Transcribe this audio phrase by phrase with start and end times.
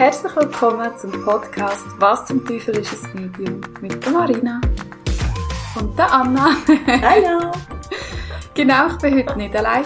[0.00, 4.58] Herzlich willkommen zum Podcast Was zum Teufel ist ein Medium mit der Marina
[5.78, 6.56] und der Anna.
[7.02, 7.50] Hallo!
[8.54, 9.84] genau, ich bin heute nicht alleine.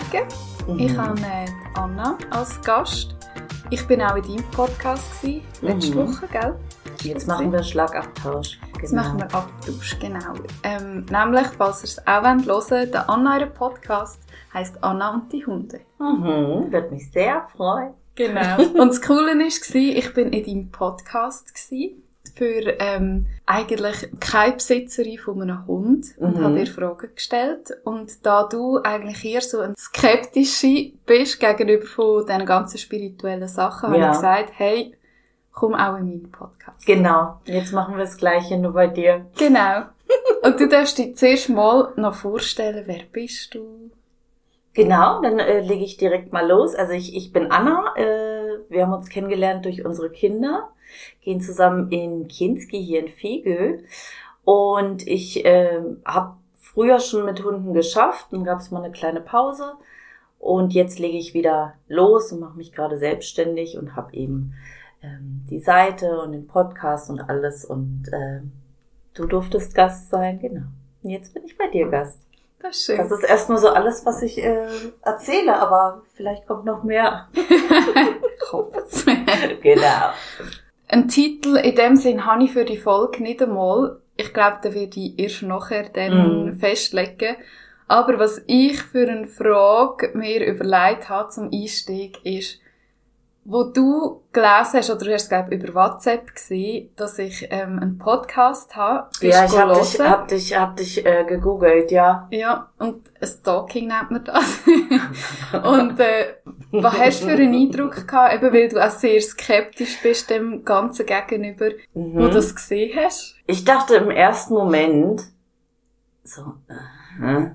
[0.68, 0.78] Mhm.
[0.78, 3.16] Ich habe äh, die Anna als Gast.
[3.70, 6.08] Ich bin auch in deinem Podcast gewesen, letzte Mhm.
[6.08, 6.54] Woche, gell?
[7.02, 8.60] Jetzt machen wir Schlagabtausch.
[8.80, 10.34] Jetzt machen wir Abtausch, genau.
[10.62, 14.20] Ähm, nämlich, falls ihr es auch hören wollt, der Anna, ihr Podcast,
[14.54, 15.80] heisst Anna und die Hunde.
[15.98, 17.94] Mhm, wird mich sehr freuen.
[18.14, 18.56] Genau.
[18.80, 21.52] Und das Coole war, ich bin in deinem Podcast
[22.36, 26.42] für ähm, eigentlich keine Besitzerin von einem Hund und Mhm.
[26.44, 27.76] habe dir Fragen gestellt.
[27.84, 33.90] Und da du eigentlich eher so ein skeptische bist gegenüber von diesen ganzen spirituellen Sachen,
[33.90, 34.10] habe Ja.
[34.10, 34.96] ich gesagt, hey,
[35.52, 36.84] komm auch in meinen Podcast.
[36.84, 39.26] Genau, jetzt machen wir das Gleiche nur bei dir.
[39.38, 39.82] Genau.
[40.42, 43.90] Und du darfst dich zuerst mal noch vorstellen, wer bist du?
[44.74, 46.74] Genau, dann äh, lege ich direkt mal los.
[46.74, 50.70] Also ich, ich bin Anna, äh, wir haben uns kennengelernt durch unsere Kinder,
[51.20, 53.84] gehen zusammen in Kinski hier in Fegel
[54.44, 59.20] und ich äh, habe früher schon mit Hunden geschafft, dann gab es mal eine kleine
[59.20, 59.74] Pause
[60.40, 64.54] und jetzt lege ich wieder los und mache mich gerade selbstständig und habe eben
[65.02, 68.40] ähm, die Seite und den Podcast und alles und äh,
[69.14, 70.66] du durftest Gast sein, genau.
[71.04, 72.23] Und jetzt bin ich bei dir Gast.
[72.64, 72.86] Das.
[72.86, 74.66] Das ist erstmal so alles, was ich äh,
[75.02, 77.28] erzähle, aber vielleicht kommt noch mehr.
[77.34, 79.04] ich hoffe es.
[79.62, 80.12] genau.
[80.88, 84.00] Ein Titel in dem Sinn habe ich für die Folge nicht einmal.
[84.16, 86.52] Ich glaube, da werde ich erst nachher dann Mm.
[86.54, 87.36] festlegen.
[87.86, 92.60] Aber was ich für eine Frage mir überlegt habe zum Einstieg ist,
[93.46, 97.46] wo du gelesen hast, oder du hast es, glaube ich, über WhatsApp gesehen, dass ich
[97.50, 99.08] ähm, einen Podcast habe.
[99.20, 102.26] Bist Ja, ich habe dich, hab dich, hab dich äh, gegoogelt, ja.
[102.30, 104.60] Ja, und Stalking nennt man das.
[105.62, 106.34] und äh,
[106.72, 110.64] was hast du für einen Eindruck gehabt, eben weil du auch sehr skeptisch bist dem
[110.64, 112.18] Ganzen gegenüber, wo Mhm.
[112.18, 113.36] du das gesehen hast?
[113.46, 115.22] Ich dachte im ersten Moment
[116.22, 116.54] so,
[117.22, 117.50] äh,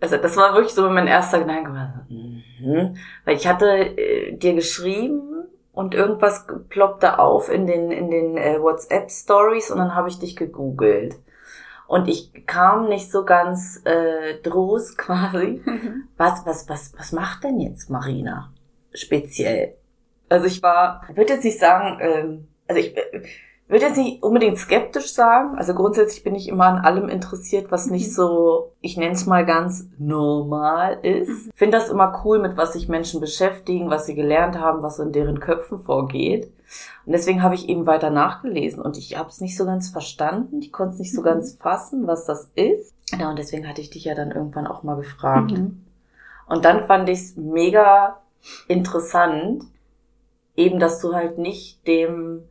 [0.00, 1.70] also das war wirklich so mein erster Gedanke,
[2.08, 2.96] mhm.
[3.24, 5.25] weil ich hatte äh, dir geschrieben
[5.76, 10.18] und irgendwas ploppte auf in den in den äh, WhatsApp Stories und dann habe ich
[10.18, 11.16] dich gegoogelt
[11.86, 15.62] und ich kam nicht so ganz äh, draus quasi.
[16.16, 18.54] Was was was was macht denn jetzt Marina
[18.94, 19.74] speziell?
[20.30, 22.96] Also ich war, ich würde jetzt nicht sagen, ähm, also ich
[23.68, 25.56] äh, würde jetzt nicht unbedingt skeptisch sagen.
[25.58, 29.44] Also grundsätzlich bin ich immer an allem interessiert, was nicht so, ich nenne es mal
[29.44, 31.50] ganz normal ist.
[31.54, 35.12] Finde das immer cool, mit was sich Menschen beschäftigen, was sie gelernt haben, was in
[35.12, 36.52] deren Köpfen vorgeht.
[37.04, 40.60] Und deswegen habe ich eben weiter nachgelesen und ich habe es nicht so ganz verstanden.
[40.60, 41.26] Ich konnte es nicht so Mhm.
[41.26, 42.92] ganz fassen, was das ist.
[43.18, 45.52] Ja, und deswegen hatte ich dich ja dann irgendwann auch mal gefragt.
[45.52, 45.84] Mhm.
[46.48, 48.18] Und dann fand ich es mega
[48.66, 49.64] interessant,
[50.56, 52.42] eben, dass du halt nicht dem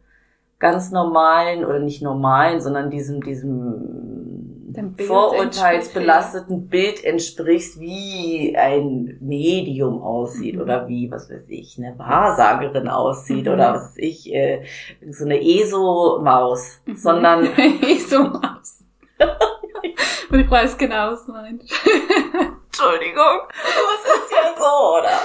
[0.65, 10.01] ganz normalen oder nicht normalen, sondern diesem, diesem Bild vorurteilsbelasteten Bild entsprichst, wie ein Medium
[10.01, 10.61] aussieht Mhm.
[10.61, 13.53] oder wie, was weiß ich, eine Wahrsagerin aussieht Mhm.
[13.53, 14.63] oder was weiß ich, äh,
[15.09, 16.95] so eine ESO-Maus, Mhm.
[16.95, 17.47] sondern
[18.09, 18.83] so aus.
[20.31, 21.71] Und ich weiß genau, was du meinst.
[22.78, 25.18] Entschuldigung, es ist ja so, oder?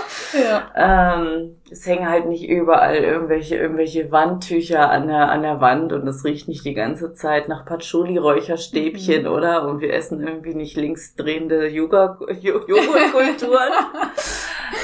[0.77, 1.17] Ja.
[1.17, 6.07] Ähm, es hängen halt nicht überall irgendwelche, irgendwelche Wandtücher an der, an der Wand und
[6.07, 9.67] es riecht nicht die ganze Zeit nach Patchouli-Räucherstäbchen, oder?
[9.67, 13.73] Und wir essen irgendwie nicht linksdrehende Joghurtkulturen.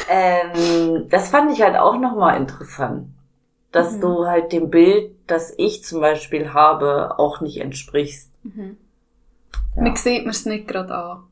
[0.09, 3.09] ähm, das fand ich halt auch nochmal interessant.
[3.73, 4.01] Dass Mhm.
[4.01, 8.33] du halt dem Bild, das ich zum Beispiel habe, auch nicht entsprichst.
[8.43, 8.77] Mhm.
[9.77, 9.83] Ja.
[9.83, 11.23] Man sieht mir es nicht gerade an.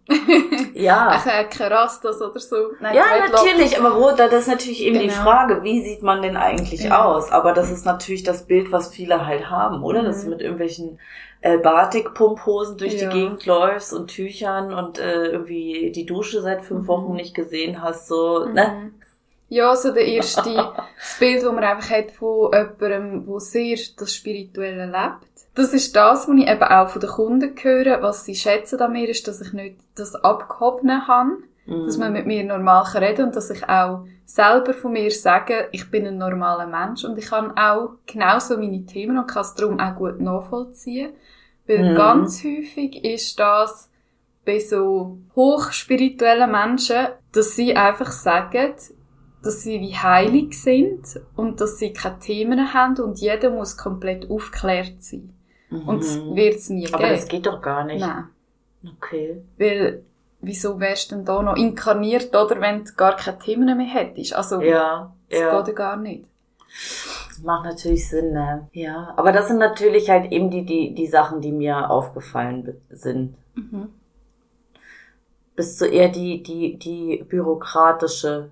[0.74, 1.16] Ja.
[1.26, 2.56] Ich habe keine Rastas oder so.
[2.80, 5.22] Nein, Ja, natürlich, aber da das ist natürlich eben die Genau.
[5.22, 7.04] Frage, wie sieht man denn eigentlich Ja.
[7.04, 7.32] aus?
[7.32, 10.02] Aber das ist natürlich das Bild, was viele halt haben, oder?
[10.02, 10.30] Dass du Mhm.
[10.30, 10.98] mit irgendwelchen
[11.40, 13.10] äh, Batik-Pumphosen durch Ja.
[13.10, 16.88] die Gegend läufst und Tüchern und äh, irgendwie die Dusche seit fünf Mhm.
[16.88, 18.92] Wochen nicht gesehen hast, so, ne?
[19.54, 24.12] Ja, so der erste, das Bild, das man einfach hat von jemandem, der sehr das
[24.14, 25.46] Spirituelle lebt.
[25.54, 28.92] Das ist das, was ich eben auch von den Kunden höre, was sie schätzen an
[28.92, 31.30] mir, ist, dass ich nicht das Abgehobene habe,
[31.66, 31.86] Mhm.
[31.86, 35.68] dass man mit mir normal kann reden und dass ich auch selber von mir sage,
[35.72, 39.54] ich bin ein normaler Mensch und ich kann auch genauso meine Themen und kann es
[39.54, 41.12] darum auch gut nachvollziehen.
[41.66, 41.94] Weil Mhm.
[41.94, 43.88] ganz häufig ist das
[44.44, 48.74] bei so hochspirituellen Menschen, dass sie einfach sagen,
[49.44, 51.02] dass sie wie heilig sind
[51.36, 55.32] und dass sie keine Themen haben und jeder muss komplett aufgeklärt sein.
[55.70, 56.36] Und das Mhm.
[56.36, 57.10] wird es nie Aber geben.
[57.10, 58.00] das geht doch gar nicht.
[58.00, 58.24] Nein.
[58.98, 59.42] Okay.
[59.58, 60.02] Weil,
[60.40, 64.34] wieso wärst du denn da noch inkarniert, oder, wenn du gar keine Themen mehr hättest?
[64.34, 65.58] Also, Ja, das ja.
[65.58, 66.26] geht ja gar nicht.
[67.28, 68.68] Das macht natürlich Sinn, ne?
[68.72, 69.12] Ja.
[69.16, 73.34] Aber das sind natürlich halt eben die, die, die Sachen, die mir aufgefallen sind.
[73.54, 73.88] Mhm.
[75.56, 78.50] Bist du eher die, die, die bürokratische,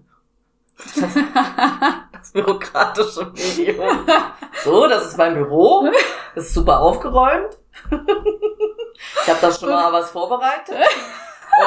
[2.12, 4.06] das bürokratische Medium.
[4.64, 5.88] So, das ist mein Büro.
[6.36, 7.58] Das ist super aufgeräumt.
[7.90, 10.76] Ich habe da schon mal was vorbereitet.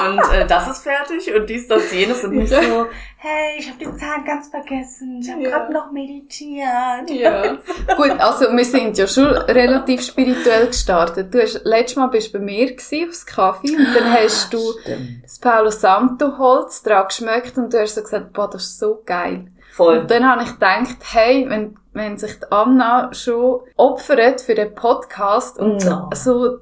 [0.10, 2.86] Und äh, das ist fertig und dies, das, jenes und nicht so,
[3.18, 5.50] hey, ich habe den Zahn ganz vergessen, ich habe Ja.
[5.50, 7.10] gerade noch meditiert.
[7.10, 7.54] Ja.
[7.98, 11.34] Gut, also wir sind ja schon relativ spirituell gestartet.
[11.34, 14.60] Du hast, letztes Mal bist du bei mir gewesen, aufs Kaffee und dann hast du
[14.82, 15.24] Stimmt.
[15.24, 19.02] das Palo Santo Holz dran geschmeckt und du hast so gesagt, boah, das ist so
[19.06, 19.48] geil.
[19.74, 20.00] Voll.
[20.00, 24.74] Und dann habe ich gedacht, hey, wenn, wenn sich die Anna schon opfert für den
[24.74, 26.10] Podcast und Ja.
[26.14, 26.60] so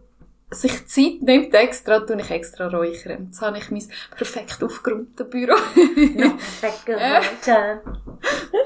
[0.54, 3.26] sich Zeit nimmt extra, tue ich extra räuchern.
[3.28, 3.84] Jetzt habe ich mein
[4.16, 5.56] perfekt aufgeräumtes Büro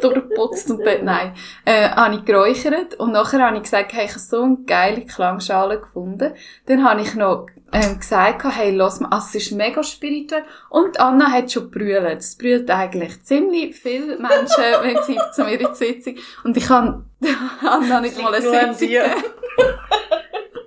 [0.01, 1.33] durchgeputzt und dann, nein,
[1.65, 5.05] äh, habe ich geräuchert und nachher habe ich gesagt, hey, ich habe so eine geile
[5.05, 6.33] Klangschale gefunden.
[6.65, 10.99] Dann habe ich noch ähm, gesagt, hey, lass mal, also es ist mega spirituell und
[10.99, 12.19] Anna hat schon brüllt.
[12.19, 16.69] Es brüllt eigentlich ziemlich viele Menschen, wenn sie zu mir in die Sitzung und ich
[16.69, 17.03] habe
[17.61, 18.41] Anna nicht mal eine
[18.75, 18.89] Sitzung.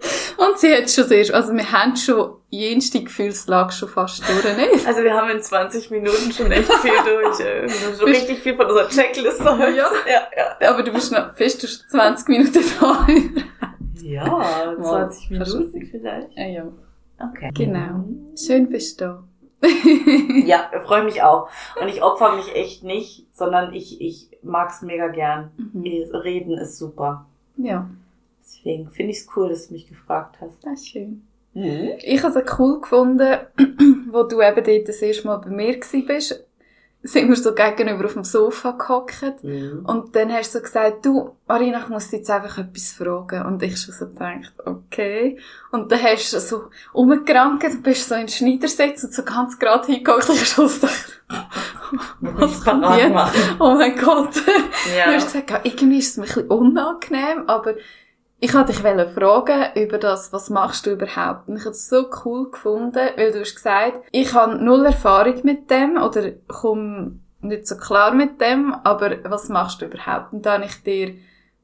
[0.39, 4.87] Und sie hat schon sehr, also wir haben schon jenste Gefühlslage schon fast durch, nicht?
[4.87, 7.41] Also wir haben in 20 Minuten schon echt viel durch.
[7.41, 9.45] äh, schon Bist- richtig viel von unserer Checkliste.
[9.45, 9.69] Ja.
[9.69, 9.89] ja,
[10.61, 10.71] ja.
[10.71, 13.07] Aber du bist noch, bist du schon 20 Minuten da?
[14.03, 16.29] Ja, 20 Mal Minuten vielleicht.
[16.37, 16.65] ja, ja.
[17.23, 17.51] Okay.
[17.55, 18.05] Genau.
[18.35, 19.23] Schön bist du da.
[20.47, 21.51] Ja, freue mich auch.
[21.81, 25.51] Und ich opfer mich echt nicht, sondern ich, ich mag's mega gern.
[25.59, 25.83] Mhm.
[26.15, 27.27] Reden ist super.
[27.59, 27.91] Ja,
[28.53, 30.59] Deswegen finde ich es cool, dass du mich gefragt hast.
[30.65, 31.23] das ist schön.
[31.55, 31.91] Mhm.
[32.03, 33.39] Ich habe es cool gefunden,
[34.11, 36.45] wo du eben dort das erste Mal bei mir gewesen bist.
[37.03, 39.43] Sind wir so gegenüber auf dem Sofa gehockt.
[39.43, 39.87] Mhm.
[39.87, 43.47] Und dann hast du so gesagt, du, Marina, ich muss dich jetzt einfach etwas fragen.
[43.47, 45.39] Und ich schon so gedacht, okay.
[45.73, 49.59] Und dann hast du so umgerankt und bist so in den Schneidersitz und so ganz
[49.59, 50.29] gerade hingeguckt.
[50.29, 51.23] Ich schon so gedacht,
[52.21, 53.13] was kommt parat jetzt?
[53.15, 53.41] machen.
[53.61, 54.37] Oh mein Gott.
[54.37, 55.07] Du Ja.
[55.07, 57.75] hast gesagt, ja, irgendwie ist es mir ein bisschen unangenehm, aber
[58.41, 61.49] ich wollte dich fragen über das, was machst du überhaupt?
[61.49, 65.35] Und ich habe es so cool gefunden, weil du hast gesagt, ich habe null Erfahrung
[65.45, 70.33] mit dem oder komme nicht so klar mit dem, aber was machst du überhaupt?
[70.33, 71.15] Und dann habe ich dir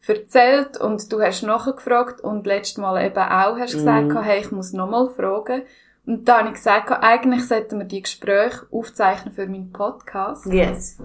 [0.06, 4.20] erzählt und du hast nachgefragt und letztes Mal eben auch hast gesagt, Mhm.
[4.22, 5.62] hey, ich muss nochmal fragen.
[6.06, 10.98] Und dann habe ich gesagt, eigentlich sollten wir die Gespräche aufzeichnen für meinen Podcast Yes.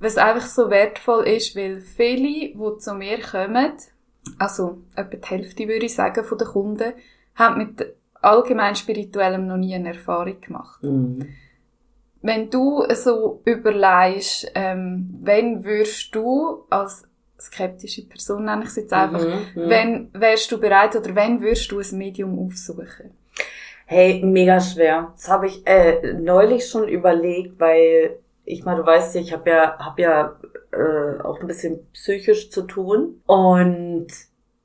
[0.00, 3.72] was einfach so wertvoll ist, weil viele, die zu mir kommen,
[4.38, 6.92] also etwa die Hälfte würde ich sagen von den Kunden,
[7.34, 10.82] haben mit allgemein Spirituellem noch nie eine Erfahrung gemacht.
[10.82, 11.28] Mhm.
[12.22, 17.04] Wenn du so überlegst, ähm, wenn würdest du als
[17.38, 19.62] skeptische Person, nenne ich es jetzt einfach, Mhm.
[19.64, 19.68] Mhm.
[19.68, 23.10] wenn wärst du bereit oder wenn würdest du ein Medium aufsuchen?
[23.84, 25.12] Hey, mega schwer.
[25.14, 29.50] Das habe ich äh, neulich schon überlegt, weil ich meine, du weißt ja, ich habe
[29.50, 30.36] ja, hab ja
[30.72, 34.06] äh, auch ein bisschen psychisch zu tun und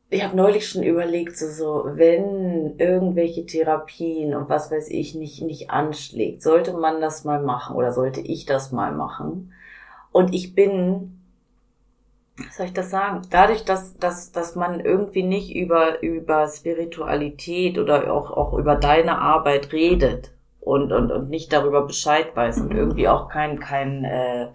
[0.10, 5.42] ich habe neulich schon überlegt, so, so wenn irgendwelche Therapien und was weiß ich nicht
[5.42, 9.54] nicht anschlägt, sollte man das mal machen oder sollte ich das mal machen?
[10.12, 11.18] Und ich bin
[12.52, 13.22] soll ich das sagen?
[13.30, 19.20] Dadurch, dass, dass, dass man irgendwie nicht über, über Spiritualität oder auch, auch über deine
[19.20, 24.48] Arbeit redet und, und, und nicht darüber Bescheid weiß und irgendwie auch kein, kein äh,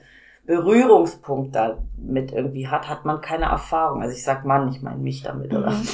[0.47, 4.01] Berührungspunkt damit irgendwie hat, hat man keine Erfahrung.
[4.03, 5.71] Also ich sag Mann, ich meine mich damit, oder?
[5.71, 5.89] Mhm.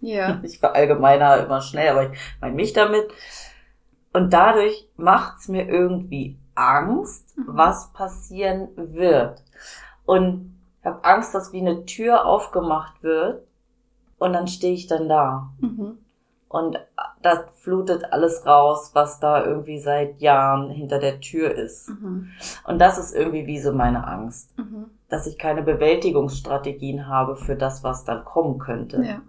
[0.00, 0.40] Ja.
[0.42, 3.08] Ich verallgemeiner immer schnell, aber ich meine mich damit.
[4.12, 7.44] Und dadurch macht's mir irgendwie Angst, Mhm.
[7.48, 9.42] was passieren wird.
[10.06, 13.42] Und ich habe Angst, dass wie eine Tür aufgemacht wird
[14.18, 15.50] und dann stehe ich dann da.
[15.60, 15.98] Mhm.
[16.48, 16.78] Und
[17.22, 21.88] das flutet alles raus, was da irgendwie seit Jahren hinter der Tür ist.
[21.90, 22.28] Mhm.
[22.64, 24.86] Und das ist irgendwie wie so meine Angst, Mhm.
[25.08, 29.02] dass ich keine Bewältigungsstrategien habe für das, was dann kommen könnte.
[29.02, 29.20] Ja.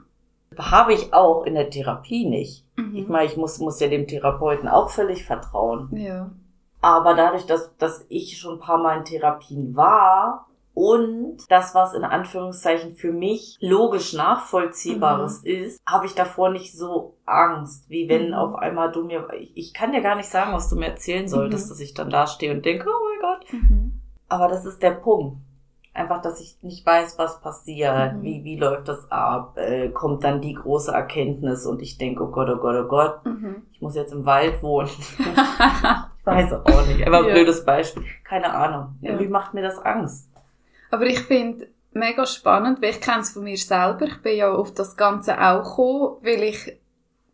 [0.57, 2.65] Habe ich auch in der Therapie nicht.
[2.75, 2.95] Mhm.
[2.95, 5.89] Ich meine, ich muss, muss ja dem Therapeuten auch völlig vertrauen.
[5.95, 6.29] Ja.
[6.81, 10.47] Aber dadurch, dass, dass ich schon ein paar Mal in Therapien war
[10.79, 17.17] und das, was in Anführungszeichen für mich logisch nachvollziehbares ist, habe ich davor nicht so
[17.25, 18.33] Angst, wie wenn Mhm.
[18.33, 21.27] auf einmal du mir, ich, ich kann dir gar nicht sagen, was du mir erzählen
[21.27, 21.69] solltest, Mhm.
[21.69, 23.53] dass ich dann da stehe und denke, oh mein Gott.
[23.53, 24.01] Mhm.
[24.29, 25.37] Aber das ist der Punkt.
[25.93, 28.21] Einfach, dass ich nicht weiß, was passiert, Mhm.
[28.21, 32.27] wie, wie läuft das ab, äh, kommt dann die große Erkenntnis und ich denke, oh
[32.31, 33.63] Gott, oh Gott, oh Gott, Mhm.
[33.73, 34.87] ich muss jetzt im Wald wohnen.
[35.19, 37.05] ich weiß auch nicht.
[37.05, 37.33] Einfach ein Ja.
[37.33, 38.03] blödes Beispiel.
[38.23, 38.95] Keine Ahnung.
[39.01, 39.09] Ja.
[39.11, 40.28] Irgendwie macht mir das Angst.
[40.91, 44.05] Aber ich finde, mega spannend, weil ich kenne es von mir selber.
[44.05, 46.77] Ich bin ja auf das Ganze auch gekommen, weil ich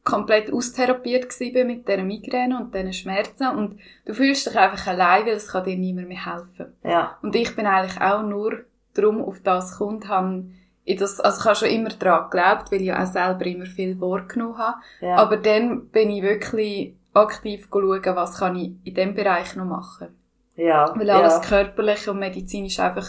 [0.03, 5.25] komplett austherapiert war mit dieser Migräne und diesen Schmerzen und du fühlst dich einfach allein,
[5.25, 6.73] weil es kann dir niemand mehr helfen.
[6.83, 7.17] Ja.
[7.23, 10.45] Und ich bin eigentlich auch nur drum auf das gekommen, habe
[10.85, 13.99] ich das, also ich habe schon immer daran geglaubt, weil ich auch selber immer viel
[13.99, 14.77] wahrgenommen habe.
[15.01, 15.15] Ja.
[15.15, 20.09] Aber dann bin ich wirklich aktiv schauen, was kann ich in diesem Bereich noch machen.
[20.55, 20.93] ja.
[20.95, 21.41] Weil alles ja.
[21.41, 23.07] körperlich und medizinisch einfach,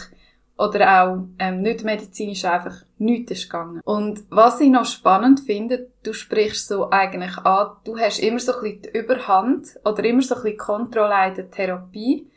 [0.57, 3.81] oder auch ähm, nicht medizinisch einfach nichts ist gegangen.
[3.83, 8.53] Und was ich noch spannend finde, du sprichst so eigentlich an, du hast immer so
[8.55, 12.27] ein bisschen die Überhand oder immer so ein bisschen Kontrolle in der Therapie.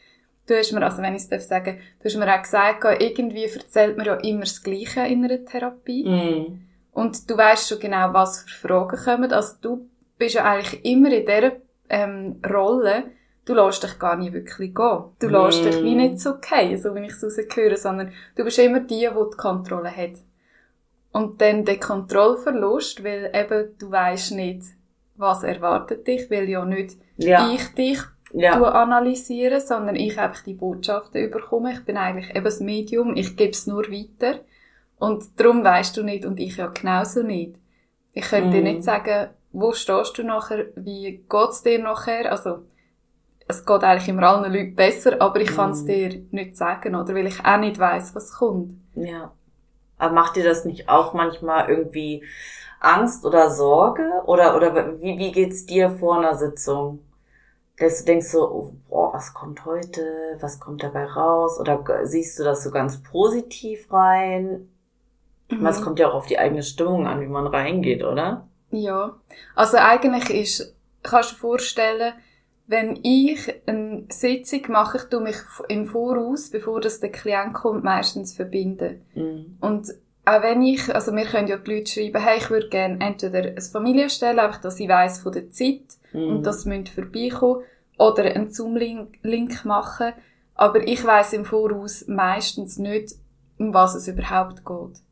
[0.47, 3.97] Du hast mir, also wenn ich es sagen, du hast mir auch gesagt, irgendwie erzählt
[3.97, 6.05] man ja immer das Gleiche in einer Therapie.
[6.05, 6.63] Mhm.
[6.93, 9.33] Und du weißt schon genau, was für Fragen kommen.
[9.33, 11.53] Also du bist ja eigentlich immer in dieser
[11.89, 13.05] ähm, Rolle,
[13.51, 14.99] du lässt dich gar nicht wirklich gehen.
[15.19, 15.99] Du lässt dich wie Mm.
[15.99, 19.37] nicht so okay, so wie ich es rausgehöre, sondern du bist immer die, die die
[19.37, 20.13] Kontrolle hat.
[21.13, 24.63] Und dann der Kontrollverlust, weil eben du weißt nicht,
[25.17, 27.51] was erwartet dich, weil ja nicht Ja.
[27.53, 27.99] ich dich
[28.33, 28.53] Ja.
[28.63, 31.73] analysiere, sondern ich einfach die Botschaften überkomme.
[31.73, 34.41] Ich bin eigentlich eben das Medium, ich gebe es nur weiter.
[34.99, 37.57] Und darum weißt du nicht und ich ja genauso nicht.
[38.13, 38.65] Ich könnte dir Mm.
[38.65, 42.63] nicht sagen, wo stehst du nachher, wie geht's dir nachher, also
[43.51, 45.87] es geht eigentlich immer allen Leuten besser, aber ich kann es Mm.
[45.87, 48.75] dir nicht sagen, oder weil ich auch nicht weiss, was kommt.
[48.95, 49.33] Ja.
[49.99, 52.25] Aber macht dir das nicht auch manchmal irgendwie
[52.81, 54.09] Angst oder Sorge?
[54.27, 57.01] Oder, oder wie, wie geht's dir vor einer Sitzung?
[57.79, 60.03] Dass du denkst so, oh, boah, was kommt heute?
[60.41, 61.59] Was kommt dabei raus?
[61.61, 64.69] Oder siehst du das so ganz positiv rein?
[65.51, 65.67] Mhm.
[65.67, 68.47] Es kommt ja auch auf die eigene Stimmung an, wie man reingeht, oder?
[68.71, 69.17] Ja,
[69.57, 72.15] also eigentlich ist, kannst du dir vorstellen,
[72.71, 75.37] wenn ich eine Sitzung mache, ich tue mich
[75.69, 79.03] im Voraus, bevor das der Klient kommt, meistens verbinden.
[79.15, 79.57] Mhm.
[79.61, 79.89] Und
[80.25, 83.41] auch wenn ich, also wir können ja die Leute schreiben, hey, ich würde gerne entweder
[83.41, 86.29] eine Familie stellen, einfach, dass ich weiss von der Zeit Mhm.
[86.29, 87.63] und das müsste vorbeikommen,
[87.99, 90.13] oder einen Zoom-Link Link machen,
[90.55, 93.15] aber ich weiss im Voraus meistens nicht,
[93.59, 95.03] um was es überhaupt geht.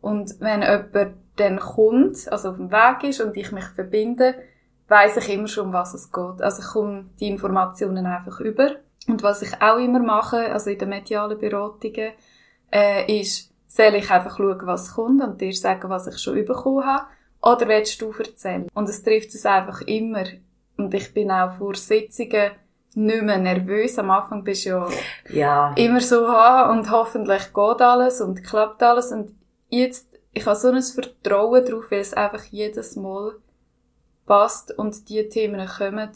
[0.00, 4.34] Und wenn jemand dann kommt, also auf dem Weg ist und ich mich verbinde,
[4.88, 6.42] weiss ich immer schon, um was es geht.
[6.42, 8.76] Also ich komme die Informationen einfach über.
[9.08, 12.12] Und was ich auch immer mache, also in den medialen Beratungen,
[12.72, 16.84] äh, ist, soll ich einfach schauen, was kommt und dir sagen, was ich schon bekommen
[16.86, 17.04] habe,
[17.42, 18.68] oder willst du erzählen?
[18.72, 20.24] Und es trifft es einfach immer.
[20.78, 22.52] Und ich bin auch vor Sitzungen
[22.94, 23.98] nicht mehr nervös.
[23.98, 24.88] Am Anfang bist du ja
[25.28, 25.72] Ja.
[25.76, 29.34] immer so haben und hoffentlich geht alles und klappt alles und
[29.68, 33.34] jetzt, ich habe so ein Vertrauen drauf, weil es einfach jedes Mal
[34.26, 36.10] passt und die Themen kommen,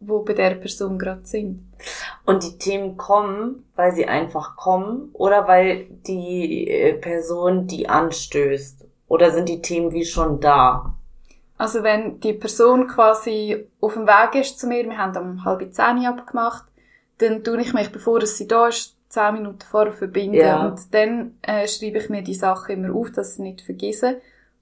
[0.00, 1.70] wo bei der Person gerade sind.
[2.24, 8.86] Und die Themen kommen, weil sie einfach kommen oder weil die äh, Person die anstößt?
[9.08, 10.94] Oder sind die Themen wie schon da?
[11.58, 15.60] Also wenn die Person quasi auf dem Weg ist zu mir, wir haben um halb
[15.74, 16.64] zehn abgemacht,
[17.18, 20.66] dann tue ich mich, bevor sie da ist, zehn Minuten vorher verbinden Ja.
[20.68, 24.20] und dann äh, schreibe ich mir die Sachen immer auf, dass ich sie nicht vergesse.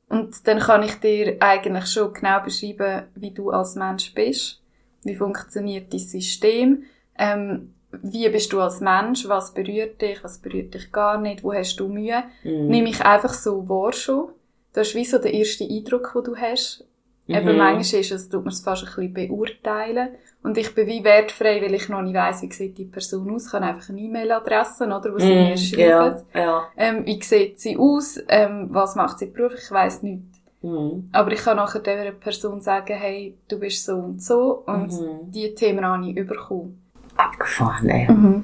[0.08, 4.62] Und dann kann ich dir eigentlich schon genau beschreiben, wie du als Mensch bist,
[5.04, 6.84] wie funktioniert dein System,
[7.18, 11.52] ähm, wie bist du als Mensch, was berührt dich, was berührt dich gar nicht, wo
[11.52, 12.24] hast du Mühe.
[12.42, 12.68] Mhm.
[12.68, 14.30] Nimm ich einfach so wahr schon.
[14.72, 16.87] Das ist wie so der erste Eindruck, den du hast.
[17.28, 17.56] Eben Mhm.
[17.58, 20.08] manchmal ist es, tut man es fast ein bisschen beurteilen.
[20.42, 23.46] Und ich bin wie wertfrei, weil ich noch nicht weiss, wie sieht die Person aus.
[23.46, 25.56] Ich kann einfach eine E-Mail-Adresse, oder, wo sie mir Mhm.
[25.58, 26.16] schreiben.
[26.34, 26.62] Ja, ja.
[26.76, 28.18] Ähm, wie sieht sie aus?
[28.28, 29.60] Ähm, was macht sie beruflich?
[29.64, 30.22] Ich weiss nicht.
[30.62, 31.08] Mhm.
[31.12, 35.30] Aber ich kann nachher dieser Person sagen, hey, du bist so und so und Mhm.
[35.30, 36.82] die Themen habe ich bekommen.
[37.16, 38.08] Abgefahren, ey.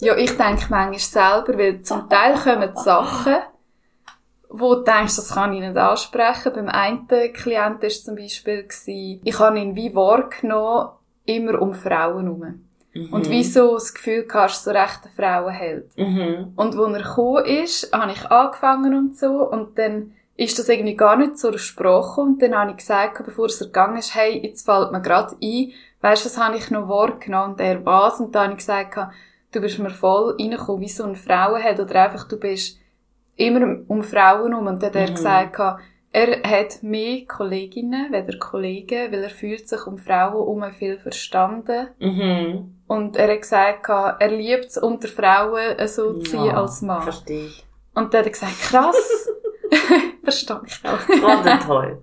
[0.00, 3.36] Ja, ich denke manchmal selber, weil zum Teil kommen Sachen,
[4.58, 6.52] wo du denkst, das kann ich nicht ansprechen.
[6.54, 10.90] Beim einen Klienten war es zum Beispiel, gewesen, ich habe ihn wie wahrgenommen,
[11.26, 12.64] immer um Frauen herum.
[13.10, 15.96] Und wie so das Gefühl ist so recht ein Frauenheld.
[15.96, 16.52] Mhm.
[16.54, 20.96] Und als er gekommen ist, habe ich angefangen und so, und dann ist das irgendwie
[20.96, 24.64] gar nicht zur Sprache und dann habe ich gesagt, bevor es gegangen ist, hey, jetzt
[24.64, 28.20] fällt mir gerade ein, weisst du, was habe ich noch wahrgenommen und er was?
[28.20, 28.96] Und dann habe ich gesagt,
[29.52, 32.78] du bist mir voll reingekommen, wie so ein Frauenheld oder einfach, du bist
[33.36, 34.66] immer um Frauen herum.
[34.66, 35.14] Und dann hat er Mhm.
[35.14, 35.60] gesagt,
[36.12, 41.88] er hat mehr Kolleginnen, weder Kollegen, weil er fühlt sich um Frauen herum viel verstanden.
[41.98, 42.76] Mhm.
[42.86, 47.02] Und er hat gesagt, er liebt es, unter Frauen so zu sein Ja, als Mann.
[47.02, 47.64] Verstehe ich.
[47.94, 49.28] Und dann hat er gesagt, krass.
[50.22, 51.08] Verstehe ich auch.
[51.22, 52.02] Wahnsinn toll.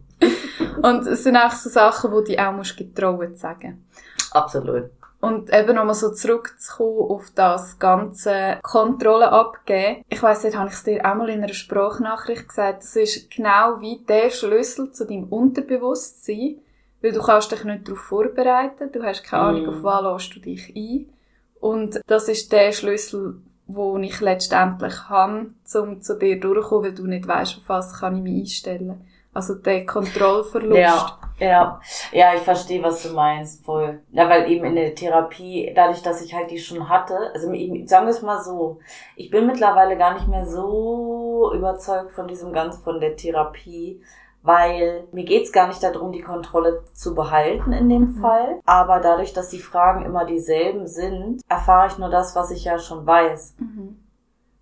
[0.84, 3.86] Und es sind auch so Sachen, die du auch musst getrauen zu sagen.
[4.32, 4.90] Absolut.
[5.22, 10.04] Und eben nochmal so zurückzukommen auf das ganze Kontrolle abgeben.
[10.10, 13.30] Ich weiss nicht, habe ich es dir auch mal in einer Sprachnachricht gesagt, das ist
[13.30, 16.58] genau wie der Schlüssel zu deinem Unterbewusstsein,
[17.02, 19.70] weil du kannst dich nicht darauf vorbereiten, du hast keine Ahnung, mm.
[19.70, 21.14] auf was lässt du dich ein.
[21.60, 27.06] Und das ist der Schlüssel, wo ich letztendlich habe, um zu dir durchzukommen, weil du
[27.06, 29.06] nicht weißt, auf was kann ich mich einstellen.
[29.34, 30.78] Also der Kontrollverlust.
[30.78, 31.82] Ja, ja,
[32.12, 34.02] ja, ich verstehe, was du meinst, voll.
[34.12, 38.06] Ja, weil eben in der Therapie, dadurch, dass ich halt die schon hatte, also sagen
[38.06, 38.80] wir es mal so,
[39.16, 44.02] ich bin mittlerweile gar nicht mehr so überzeugt von diesem ganz von der Therapie,
[44.44, 48.22] weil mir geht's gar nicht darum, die Kontrolle zu behalten in dem mhm.
[48.22, 52.66] Fall, aber dadurch, dass die Fragen immer dieselben sind, erfahre ich nur das, was ich
[52.66, 53.56] ja schon weiß.
[53.58, 54.01] Mhm.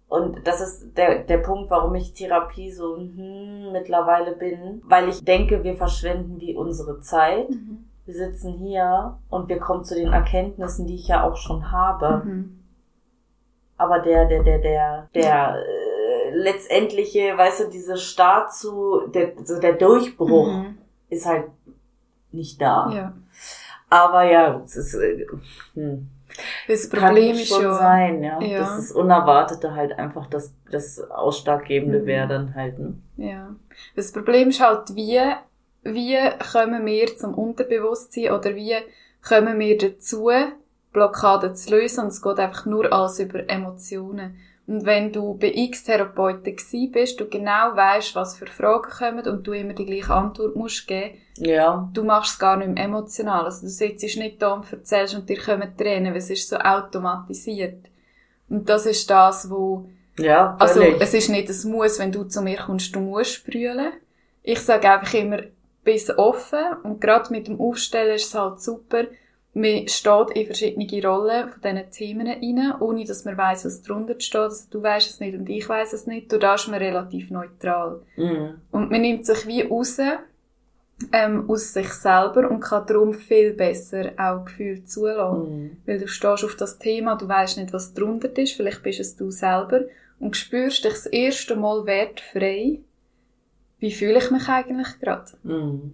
[0.09, 5.23] Und das ist der, der Punkt, warum ich Therapie so hm, mittlerweile bin, weil ich
[5.23, 7.49] denke, wir verschwenden wie unsere Zeit.
[7.49, 7.85] Mhm.
[8.05, 12.23] Wir sitzen hier und wir kommen zu den Erkenntnissen, die ich ja auch schon habe.
[12.25, 12.59] Mhm.
[13.77, 19.59] Aber der, der, der, der, der äh, letztendliche, weißt du, diese Start zu, der, so
[19.59, 20.77] der Durchbruch mhm.
[21.09, 21.45] ist halt
[22.31, 22.89] nicht da.
[22.91, 23.13] Ja.
[23.89, 25.25] Aber ja, es ist, äh,
[25.75, 26.09] hm.
[26.67, 28.41] Das Problem Kann schon ja, sein, ja.
[28.41, 28.59] ja.
[28.59, 32.05] Dass das Unerwartete halt einfach das, das Ausschlaggebende mhm.
[32.05, 32.79] wäre dann halt.
[32.79, 32.93] Ne?
[33.17, 33.55] Ja.
[33.95, 35.19] Das Problem ist halt, wie,
[35.83, 36.17] wie
[36.51, 38.75] kommen wir zum Unterbewusstsein oder wie
[39.27, 40.29] kommen wir dazu,
[40.91, 44.37] Blockaden zu lösen und es geht einfach nur alles über Emotionen.
[44.65, 49.47] Und wenn du bei X-Therapeuten gsi bist, du genau weißt, was für Fragen kommen und
[49.47, 51.89] du immer die gleiche Antwort musst geben, ja.
[51.93, 53.45] du machst es gar nicht mehr emotional.
[53.45, 56.57] Also du sitzt nicht da und erzählst und dir kommen Tränen, weil es ist so
[56.57, 57.85] automatisiert.
[58.49, 62.41] Und das ist das, wo, ja, also es ist nicht ein Muss, wenn du zu
[62.41, 63.91] mir kommst, du musst sprühen.
[64.43, 65.39] Ich sage einfach immer,
[65.83, 69.05] bis offen und gerade mit dem Aufstellen ist es halt super,
[69.53, 74.19] man steht in verschiedene Rollen von diesen Themen rein, ohne dass man weiss, was drunter
[74.19, 74.41] steht.
[74.41, 76.31] Also du weißt es nicht und ich weiss es nicht.
[76.31, 78.01] Du da ist man relativ neutral.
[78.15, 78.61] Mhm.
[78.71, 79.99] Und man nimmt sich wie raus,
[81.13, 85.63] ähm, aus sich selber und kann darum viel besser auch Gefühle zulassen.
[85.63, 85.77] Mhm.
[85.85, 89.15] Weil du stehst auf das Thema, du weißt nicht, was drunter ist, vielleicht bist es
[89.15, 89.81] du selber
[90.19, 92.79] und spürst dich das erste Mal wertfrei.
[93.79, 95.31] Wie fühle ich mich eigentlich gerade?
[95.43, 95.93] Mhm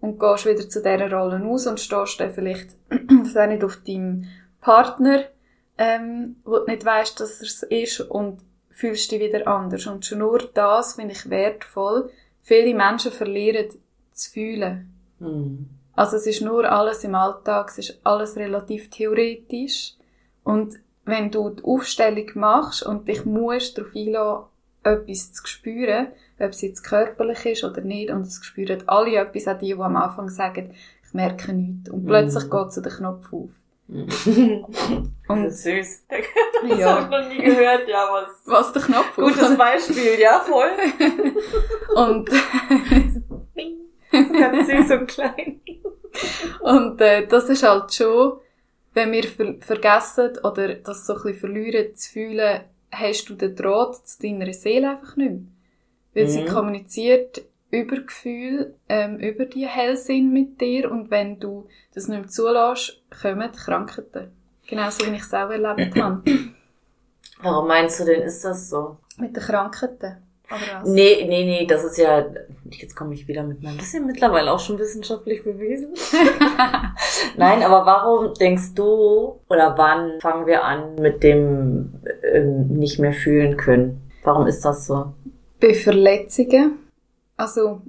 [0.00, 3.78] und gehst wieder zu dieser Rolle aus und stehst dann vielleicht, das auch nicht auf
[3.86, 4.26] deinem
[4.60, 5.24] Partner,
[5.78, 8.40] ähm, wo du nicht weißt, dass er es ist und
[8.70, 9.86] fühlst dich wieder anders.
[9.86, 12.10] Und schon nur das finde ich wertvoll.
[12.42, 13.68] Viele Menschen verlieren
[14.16, 14.92] zu fühlen.
[15.18, 15.68] Mhm.
[15.94, 19.94] Also es ist nur alles im Alltag, es ist alles relativ theoretisch.
[20.44, 20.74] Und
[21.04, 24.46] wenn du die Aufstellung machst und dich musst darauf einlassen,
[24.86, 28.10] etwas zu spüren, ob es jetzt körperlich ist oder nicht.
[28.10, 30.74] Und es spüren alle etwas, auch die, die am Anfang sagen,
[31.04, 31.90] ich merke nichts.
[31.90, 32.50] Und plötzlich mm.
[32.50, 33.50] geht so der Knopf auf.
[33.88, 34.08] und
[35.28, 36.04] das ist süß.
[36.68, 36.88] Das ja.
[36.88, 38.30] habe ich noch nie gehört, ja, was.
[38.46, 40.70] Was der Knopf Gutes Beispiel, ja, voll.
[41.94, 42.30] und.
[44.38, 45.60] ganz süß und klein.
[46.60, 48.38] und äh, das ist halt schon,
[48.94, 53.54] wenn wir ver vergessen oder das so ein bisschen verlieren zu fühlen, hast du den
[53.54, 55.40] Draht zu deiner Seele einfach nicht mehr.
[56.14, 56.28] Weil mhm.
[56.28, 62.20] sie kommuniziert über Gefühl, ähm, über die Hellsinn mit dir und wenn du das nicht
[62.20, 64.32] mehr zulässt, kommen die Krankheiten.
[64.66, 66.22] Genauso wie ich es auch erlebt habe.
[67.42, 68.98] Warum meinst du denn, ist das so?
[69.18, 70.25] Mit den Krankheiten.
[70.48, 70.88] Oder was?
[70.88, 72.24] Nee, nee, nee, das ist ja,
[72.70, 75.94] jetzt komme ich wieder mit meinem, das ist ja mittlerweile auch schon wissenschaftlich bewiesen.
[77.36, 83.12] Nein, aber warum denkst du, oder wann fangen wir an mit dem ähm, nicht mehr
[83.12, 84.10] fühlen können?
[84.22, 85.14] Warum ist das so?
[85.60, 86.78] Bei Verletzungen.
[87.36, 87.82] Also,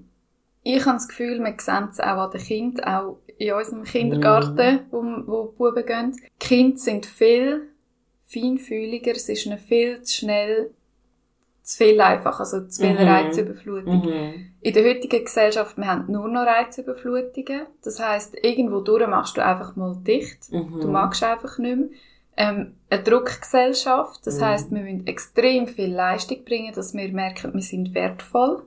[0.64, 4.88] ich habe das Gefühl, wir sehen es auch an den Kindern, auch in unserem Kindergarten,
[4.92, 5.28] mm.
[5.28, 6.12] wo, wo die Buben gehen.
[6.42, 7.70] Die Kinder sind viel
[8.28, 10.72] feinfühliger, es ist ihnen viel zu schnell
[11.68, 13.10] zu viel einfach, also zu viel mhm.
[13.10, 14.06] Reizüberflutung.
[14.06, 14.52] Mhm.
[14.62, 17.68] In der heutigen Gesellschaft, wir haben nur noch Reizüberflutungen.
[17.84, 20.50] Das heißt, irgendwo durch machst du einfach mal dicht.
[20.50, 20.80] Mhm.
[20.80, 21.88] Du magst einfach nicht mehr.
[22.38, 24.46] Ähm, eine Druckgesellschaft, das mhm.
[24.46, 28.64] heißt, wir müssen extrem viel Leistung bringen, dass wir merken, wir sind wertvoll.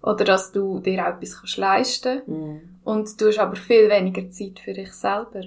[0.00, 2.60] Oder dass du dir auch etwas kannst leisten mhm.
[2.84, 5.40] Und du hast aber viel weniger Zeit für dich selber.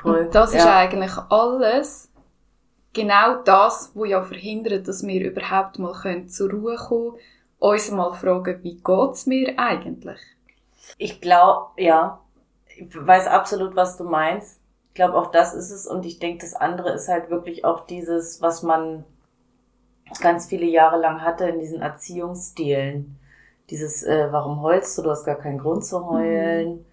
[0.00, 0.20] Voll.
[0.20, 0.60] Und das ja.
[0.60, 2.09] ist eigentlich alles,
[2.92, 7.16] genau das, wo ja verhindert, dass wir überhaupt mal können zur Ruhe kommen,
[7.58, 10.20] uns mal fragen, wie geht's mir eigentlich?
[10.98, 12.20] Ich glaube, ja,
[12.76, 14.60] ich weiß absolut, was du meinst.
[14.88, 17.86] Ich glaube, auch das ist es und ich denke, das andere ist halt wirklich auch
[17.86, 19.04] dieses, was man
[20.20, 23.16] ganz viele Jahre lang hatte in diesen Erziehungsstilen.
[23.70, 25.02] Dieses, äh, warum heulst du?
[25.02, 26.78] Du hast gar keinen Grund zu heulen.
[26.78, 26.89] Mhm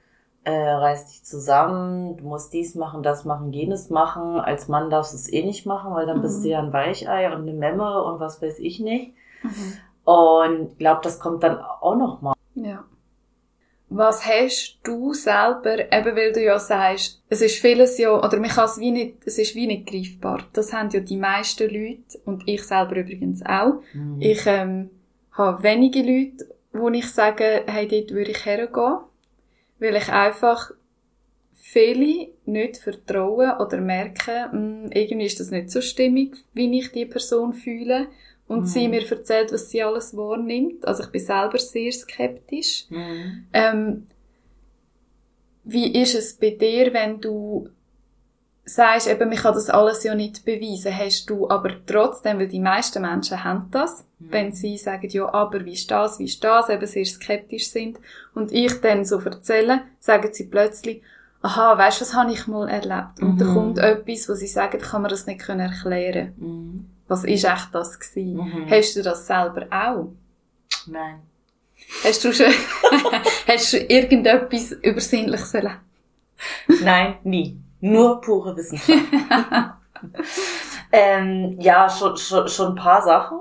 [0.47, 4.39] äh, reiß dich zusammen, du musst dies machen, das machen, jenes machen.
[4.39, 6.21] Als Mann darfst du es eh nicht machen, weil dann Mhm.
[6.21, 9.13] bist du ja ein Weichei und eine Memme und was weiß ich nicht.
[9.43, 9.73] Mhm.
[10.05, 12.33] Und ich glaube, das kommt dann auch noch mal.
[12.55, 12.85] Ja.
[13.89, 18.49] Was hast du selber, eben weil du ja sagst, es ist vieles ja, oder man
[18.49, 20.39] kann es wie nicht, es ist wie nicht greifbar.
[20.53, 23.81] Das haben ja die meisten Leute und ich selber übrigens auch.
[23.93, 24.17] Mhm.
[24.21, 24.89] Ich ähm,
[25.31, 28.97] habe wenige Leute, wo ich sage, hey, dort würde ich hergehen.
[29.79, 30.71] Weil ich einfach
[31.53, 37.05] viele nicht vertraue oder merke, hm, irgendwie ist das nicht so stimmig, wie ich die
[37.05, 38.07] Person fühle.
[38.47, 38.65] Und Mhm.
[38.65, 40.87] sie mir erzählt, was sie alles wahrnimmt.
[40.87, 42.85] Also ich bin selber sehr skeptisch.
[42.89, 43.45] Mhm.
[43.51, 44.07] Ähm,
[45.65, 47.69] wie ist es bei dir, wenn du
[48.69, 52.59] sagst, eben, man kann das alles ja nicht beweisen, hast du aber trotzdem, weil die
[52.59, 54.31] meisten Menschen haben das, Mhm.
[54.31, 57.97] wenn sie sagen, ja, aber wie ist das, wie ist das, eben sehr skeptisch sind,
[58.33, 61.01] und ich dann so erzähle, sagen sie plötzlich,
[61.43, 63.21] aha, weißt du, was habe ich mal erlebt?
[63.21, 63.53] Und Mhm.
[63.53, 66.33] kommt etwas, wo sie sagen, kann man das nicht können erklären.
[66.37, 66.89] Mhm.
[67.07, 68.35] Was ist echt das gewesen?
[68.37, 68.69] Mhm.
[68.69, 70.09] Hast du das selber auch?
[70.87, 71.19] Nein.
[72.03, 72.47] Hast du schon,
[73.47, 75.77] hast du irgendetwas Übersinnliches erlebt?
[76.81, 77.57] Nein, nie.
[77.79, 78.99] Nur pure Wissenschaft.
[80.91, 83.39] ähm, ja, schon, schon, schon ein paar Sachen.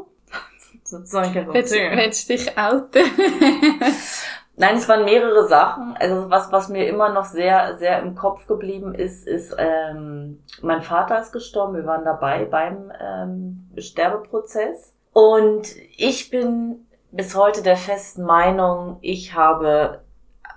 [0.90, 3.02] Das Willst, willst du dich outen?
[4.58, 5.96] Nein, es waren mehrere Sachen.
[5.98, 10.82] Also was, was mir immer noch sehr, sehr im Kopf geblieben ist, ist, ähm, mein
[10.82, 11.74] Vater ist gestorben.
[11.74, 14.94] Wir waren dabei beim ähm, Sterbeprozess.
[15.12, 20.00] Und ich bin bis heute der festen Meinung, ich habe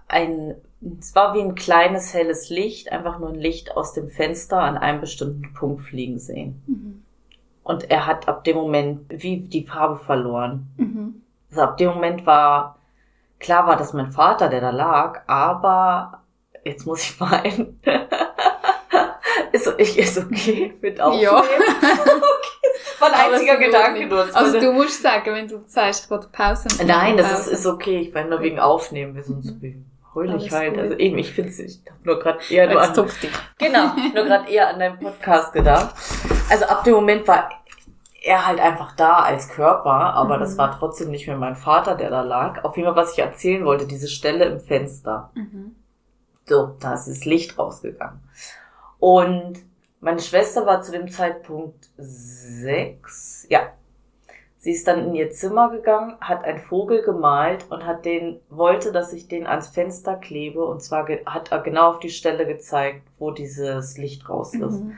[0.08, 0.56] ein,
[1.00, 4.78] es war wie ein kleines helles Licht, einfach nur ein Licht aus dem Fenster an
[4.78, 6.64] einem bestimmten Punkt fliegen sehen.
[6.68, 7.04] Mhm.
[7.64, 10.68] Und er hat ab dem Moment wie die Farbe verloren.
[10.78, 11.22] Mhm.
[11.50, 12.80] Also ab dem Moment war,
[13.40, 16.24] klar war das mein Vater, der da lag, aber
[16.64, 17.80] jetzt muss ich weinen.
[19.52, 21.24] ist, ich, ist okay mit aufnehmen?
[21.32, 21.44] Ja.
[23.02, 24.36] Mein Alles einziger in Gedanke nur.
[24.36, 26.68] Also du musst sagen, wenn du sagst, ich will Pause.
[26.86, 27.52] Nein, das ist, Pause.
[27.52, 27.98] ist okay.
[28.00, 30.28] Ich meine nur wegen Aufnehmen, wir sonst heul gut.
[30.80, 32.94] Also eben, ich finde es, ich hab nur gerade eher nur an,
[33.58, 35.96] genau, nur gerade eher an deinen Podcast gedacht.
[36.50, 37.50] Also ab dem Moment war
[38.22, 40.42] er halt einfach da als Körper, aber Mhm.
[40.42, 42.64] das war trotzdem nicht mehr mein Vater, der da lag.
[42.66, 45.30] Auf jeden Fall, was ich erzählen wollte, diese Stelle im Fenster.
[45.36, 45.76] Mhm.
[46.46, 48.20] So, da ist das Licht rausgegangen.
[49.00, 49.60] Und
[50.02, 53.62] meine Schwester war zu dem Zeitpunkt sechs, ja.
[54.62, 58.92] Sie ist dann in ihr Zimmer gegangen, hat einen Vogel gemalt und hat den, wollte,
[58.92, 62.46] dass ich den ans Fenster klebe und zwar ge- hat er genau auf die Stelle
[62.46, 64.84] gezeigt, wo dieses Licht raus ist.
[64.84, 64.94] Mhm.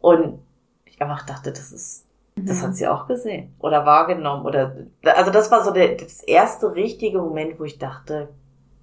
[0.00, 0.38] Und
[0.84, 2.66] ich einfach dachte, das ist, das Mhm.
[2.66, 7.18] hat sie auch gesehen oder wahrgenommen oder, also das war so der, das erste richtige
[7.18, 8.28] Moment, wo ich dachte,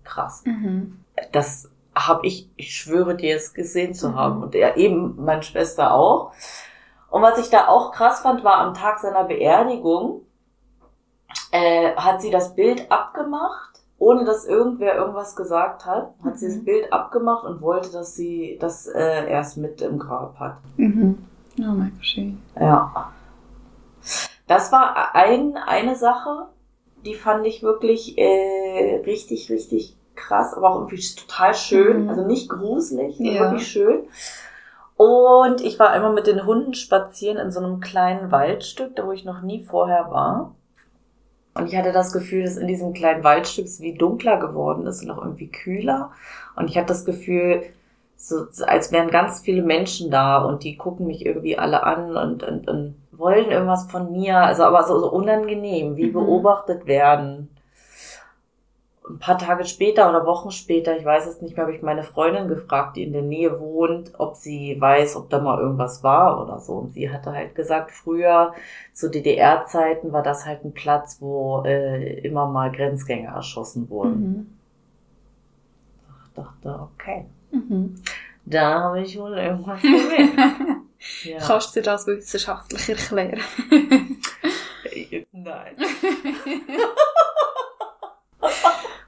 [0.03, 0.99] krass Mhm.
[1.31, 4.15] das habe ich, ich schwöre dir, es gesehen zu Mhm.
[4.15, 4.43] haben.
[4.43, 6.31] Und er eben, meine Schwester auch.
[7.09, 10.21] Und was ich da auch krass fand, war am Tag seiner Beerdigung,
[11.51, 16.57] äh, hat sie das Bild abgemacht, ohne dass irgendwer irgendwas gesagt hat, hat sie das
[16.57, 16.65] Mhm.
[16.65, 20.57] Bild abgemacht und wollte, dass sie das äh, erst mit im Grab hat.
[20.77, 21.25] Mhm.
[21.59, 22.61] Oh mein Gott.
[22.61, 23.11] Ja.
[24.47, 26.47] Das war ein, eine Sache,
[27.05, 32.03] die fand ich wirklich äh, richtig, richtig krass, aber auch irgendwie total schön.
[32.03, 32.09] Mhm.
[32.09, 33.41] Also nicht gruselig, Ja.
[33.41, 34.03] wirklich schön.
[34.99, 39.13] Und ich war einmal mit den Hunden spazieren in so einem kleinen Waldstück, da wo
[39.13, 40.55] ich noch nie vorher war.
[41.55, 45.01] Und ich hatte das Gefühl, dass in diesem kleinen Waldstück es wie dunkler geworden ist
[45.03, 46.11] und auch irgendwie kühler.
[46.57, 47.63] Und ich hatte das Gefühl,
[48.17, 52.43] so, als wären ganz viele Menschen da und die gucken mich irgendwie alle an und,
[52.43, 54.37] und, und wollen irgendwas von mir.
[54.39, 56.13] Also aber so, so unangenehm, wie Mhm.
[56.13, 57.49] beobachtet werden.
[59.09, 62.03] Ein paar Tage später oder Wochen später, ich weiß es nicht mehr, habe ich meine
[62.03, 66.39] Freundin gefragt, die in der Nähe wohnt, ob sie weiß, ob da mal irgendwas war
[66.43, 66.73] oder so.
[66.73, 68.53] Und sie hatte halt gesagt, früher
[68.93, 74.21] zu DDR-Zeiten war das halt ein Platz, wo äh, immer mal Grenzgänger erschossen wurden.
[74.21, 74.57] Mhm.
[76.27, 77.95] Ich dachte, okay, Mhm.
[78.45, 80.37] da habe ich wohl irgendwas gesehen.
[81.23, 81.37] ja.
[81.39, 83.41] Kannst du dir das wissenschaftlich erklären?
[85.31, 85.75] Nein.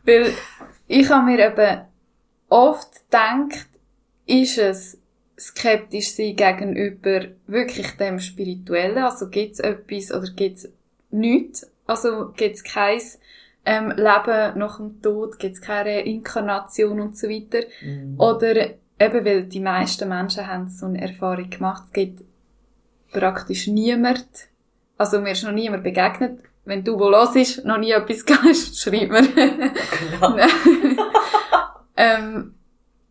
[0.06, 0.34] Weil
[0.88, 1.82] ich habe mir eben
[2.50, 3.68] oft gedacht,
[4.26, 4.98] ist es
[5.40, 9.04] skeptisch sein gegenüber wirklich dem Spirituellen?
[9.04, 10.70] Also gibt es etwas oder gibt es
[11.10, 11.70] nichts?
[11.88, 13.02] Also gibt es kein
[13.66, 17.66] ähm, Leben nach dem Tod, gibt es keine Inkarnation und so weiter?
[17.82, 18.20] Mhm.
[18.20, 22.24] Oder eben, weil die meisten Menschen haben so eine Erfahrung gemacht, es gibt
[23.12, 24.28] praktisch niemand,
[24.98, 28.80] also mir ist noch niemand begegnet, wenn du wo los ist, noch nie etwas gehst,
[28.80, 29.22] schreib mir.
[29.22, 30.38] Genau.
[31.98, 32.56] ähm,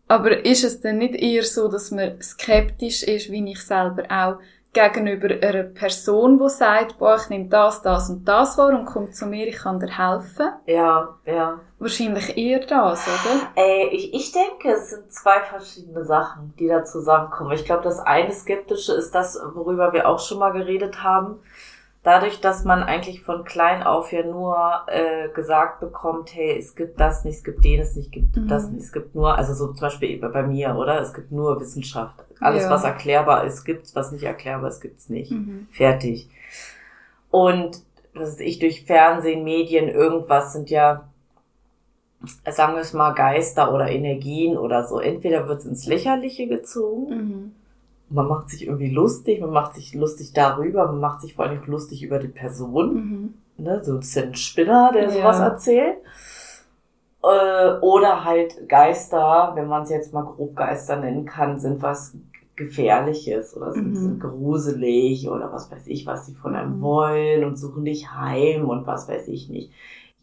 [0.09, 4.39] Aber ist es denn nicht eher so, dass man skeptisch ist, wie ich selber auch,
[4.73, 9.17] gegenüber einer Person, die sagt, boah, ich nehme das, das und das vor und kommt
[9.17, 10.49] zu mir, ich kann dir helfen?
[10.67, 11.61] Ja, ja.
[11.81, 13.51] Wahrscheinlich eher das, oder?
[13.57, 17.53] Ey, ich, ich denke, es sind zwei verschiedene Sachen, die da zusammenkommen.
[17.53, 21.41] Ich glaube, das eine Skeptische ist das, worüber wir auch schon mal geredet haben
[22.03, 26.99] dadurch, dass man eigentlich von klein auf ja nur äh, gesagt bekommt, hey, es gibt
[26.99, 28.49] das nicht, es gibt jenes nicht, es gibt mhm.
[28.49, 31.01] das nicht, es gibt nur, also so zum Beispiel bei mir, oder?
[31.01, 32.25] Es gibt nur Wissenschaft.
[32.41, 32.71] Alles, ja.
[32.71, 35.31] was erklärbar ist, gibt's, was nicht erklärbar ist, gibt's nicht.
[35.31, 35.69] Mhm.
[35.71, 36.29] Fertig.
[37.31, 37.83] Und
[38.15, 41.09] was ist ich durch Fernsehen, Medien, irgendwas sind ja,
[42.51, 44.99] sagen wir es mal, Geister oder Energien oder so.
[44.99, 47.09] Entweder wird's ins Lächerliche gezogen.
[47.09, 47.53] Mhm
[48.11, 51.63] man macht sich irgendwie lustig, man macht sich lustig darüber, man macht sich vor allem
[51.67, 52.95] lustig über die Person.
[52.95, 53.35] Mhm.
[53.57, 55.11] Ne, so ein bisschen Spinner, der ja.
[55.11, 55.99] sowas erzählt.
[57.23, 62.17] Äh, oder halt Geister, wenn man es jetzt mal grob Geister nennen kann, sind was
[62.57, 63.97] Gefährliches oder sind, mhm.
[63.97, 66.83] sind gruselig oder was weiß ich, was sie von einem mhm.
[66.83, 69.73] wollen und suchen dich heim und was weiß ich nicht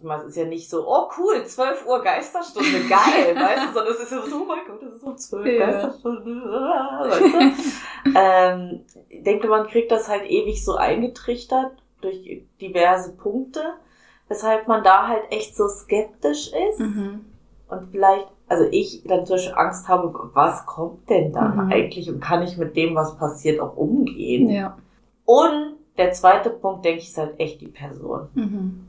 [0.03, 3.99] es ist ja nicht so, oh cool, 12 Uhr Geisterstunde, geil, weißt du, sondern es
[4.01, 5.65] ist so, oh mein Gott, es ist um 12 ja.
[5.65, 8.11] Geisterstunde, weißt du.
[8.15, 13.61] ähm, ich denke, man kriegt das halt ewig so eingetrichtert durch diverse Punkte,
[14.27, 17.25] weshalb man da halt echt so skeptisch ist mhm.
[17.69, 21.71] und vielleicht, also ich dann zum Beispiel Angst habe, was kommt denn dann mhm.
[21.71, 24.49] eigentlich und kann ich mit dem, was passiert, auch umgehen?
[24.49, 24.77] Ja.
[25.25, 28.29] Und der zweite Punkt, denke ich, ist halt echt die Person.
[28.35, 28.87] Mhm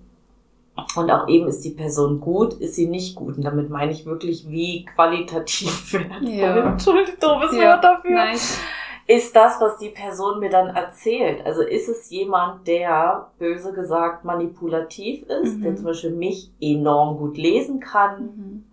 [0.96, 3.36] und auch eben ist die Person gut, ist sie nicht gut.
[3.36, 6.72] Und damit meine ich wirklich, wie qualitativ wertvoll, ja.
[6.72, 7.72] Entschuldigung, doofes ja.
[7.72, 8.58] Wort dafür, nice.
[9.06, 11.44] ist das, was die Person mir dann erzählt.
[11.44, 15.62] Also ist es jemand, der, böse gesagt, manipulativ ist, mhm.
[15.62, 18.64] der zum Beispiel mich enorm gut lesen kann, mhm.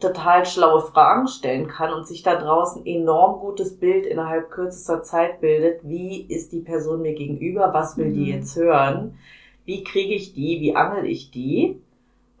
[0.00, 5.40] total schlaue Fragen stellen kann und sich da draußen enorm gutes Bild innerhalb kürzester Zeit
[5.40, 5.80] bildet.
[5.82, 7.72] Wie ist die Person mir gegenüber?
[7.72, 8.14] Was will mhm.
[8.14, 9.18] die jetzt hören?
[9.64, 11.80] Wie kriege ich die, wie angel ich die,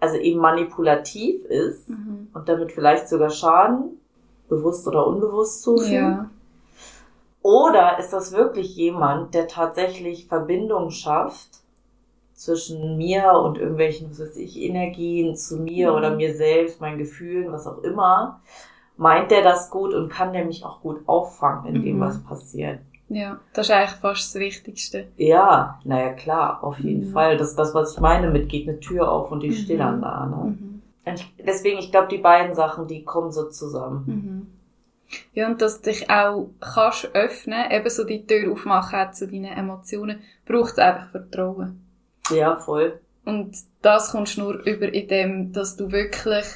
[0.00, 2.28] also eben manipulativ ist mhm.
[2.34, 4.00] und damit vielleicht sogar Schaden,
[4.48, 5.92] bewusst oder unbewusst zufügt.
[5.92, 6.30] Ja.
[7.42, 11.62] Oder ist das wirklich jemand, der tatsächlich Verbindung schafft
[12.34, 15.96] zwischen mir und irgendwelchen, was weiß ich, Energien zu mir mhm.
[15.96, 18.40] oder mir selbst, meinen Gefühlen, was auch immer,
[18.96, 21.84] meint der das gut und kann der mich auch gut auffangen in mhm.
[21.84, 22.80] dem, was passiert.
[23.14, 25.08] Ja, das ist eigentlich fast das Wichtigste.
[25.16, 27.12] Ja, naja, klar, auf jeden mhm.
[27.12, 27.36] Fall.
[27.36, 29.54] Das ist das, was ich meine mit geht eine Tür auf und die mhm.
[29.54, 30.26] steht dann da.
[30.26, 30.56] Ne?
[30.58, 30.82] Mhm.
[31.44, 34.04] Deswegen, ich glaube, die beiden Sachen, die kommen so zusammen.
[34.06, 34.46] Mhm.
[35.34, 39.44] Ja, und dass du dich auch kannst öffnen, eben so die Tür aufmachen zu deinen
[39.52, 41.84] Emotionen, braucht es einfach Vertrauen.
[42.30, 43.00] Ja, voll.
[43.24, 46.46] Und das kommst du nur über in dem, dass du wirklich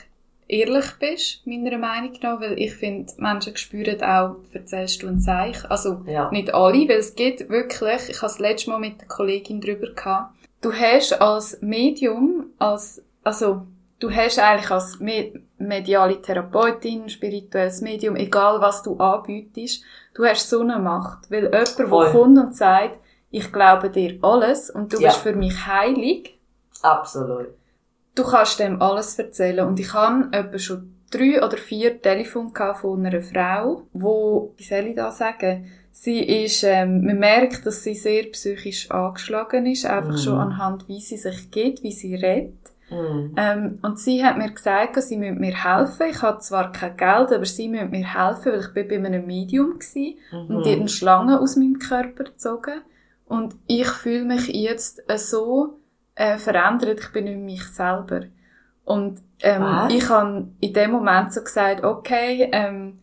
[0.49, 5.67] ehrlich bist, meiner Meinung nach, weil ich finde, Menschen spüren auch, erzählst du ein Zeichen.
[5.71, 6.31] Also, ja.
[6.31, 9.93] nicht alle, weil es geht wirklich, ich habe es letztes Mal mit der Kollegin drüber
[9.93, 13.63] gehabt, du hast als Medium, als, also,
[13.99, 14.99] du hast eigentlich als
[15.59, 19.83] mediale Therapeutin, spirituelles Medium, egal was du anbietest,
[20.15, 21.31] du hast so eine Macht.
[21.31, 22.05] Weil jemand, Voll.
[22.05, 22.99] der kommt und sagt,
[23.31, 25.09] ich glaube dir alles und du ja.
[25.09, 26.39] bist für mich heilig.
[26.83, 27.49] Absolut
[28.17, 29.67] du kannst dem alles erzählen.
[29.67, 34.89] Und ich habe etwa schon drei oder vier Telefone von einer Frau, wo, wie soll
[34.89, 35.71] ich das sagen?
[35.93, 40.19] Sie ist, ähm, man merkt, dass sie sehr psychisch angeschlagen ist, einfach mm.
[40.19, 42.53] schon anhand, wie sie sich geht, wie sie redet.
[42.91, 43.35] Mm.
[43.37, 46.09] Ähm, und sie hat mir gesagt, sie müsse mir helfen.
[46.11, 49.27] Ich habe zwar kein Geld, aber sie müsse mir helfen, weil ich bin bei einem
[49.27, 50.55] Medium war mm -hmm.
[50.55, 52.83] und die hat eine Schlange aus meinem Körper gezogen.
[53.25, 55.79] Und ich fühle mich jetzt so
[56.17, 57.01] äh, verändert.
[57.01, 58.23] Ich bin nicht mich selber.
[58.85, 63.01] Und ähm, ich habe in dem Moment so gesagt, okay, ähm,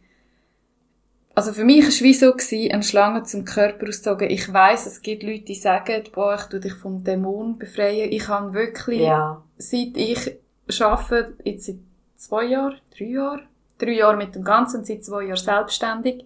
[1.36, 4.30] also für mich war es wie so, gewesen, eine Schlange zum Körper auszogen.
[4.30, 8.12] Ich weiß, es gibt Leute, die sagen, boah, ich tu dich vom Dämon befreien.
[8.12, 9.42] Ich habe wirklich, ja.
[9.58, 10.38] seit ich
[10.80, 11.78] arbeite, jetzt seit
[12.16, 13.48] zwei Jahren, drei Jahren,
[13.80, 16.26] drei Jahre mit dem Ganzen, seit zwei Jahren selbstständig,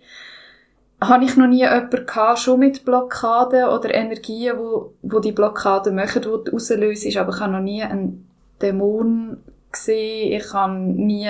[0.99, 5.95] habe ich noch nie jemanden gehabt, schon mit Blockaden oder Energien, wo, wo die Blockaden
[5.95, 8.27] machen, die du auslöst, aber ich habe noch nie einen
[8.61, 9.37] Dämon
[9.71, 11.29] gesehen, ich habe nie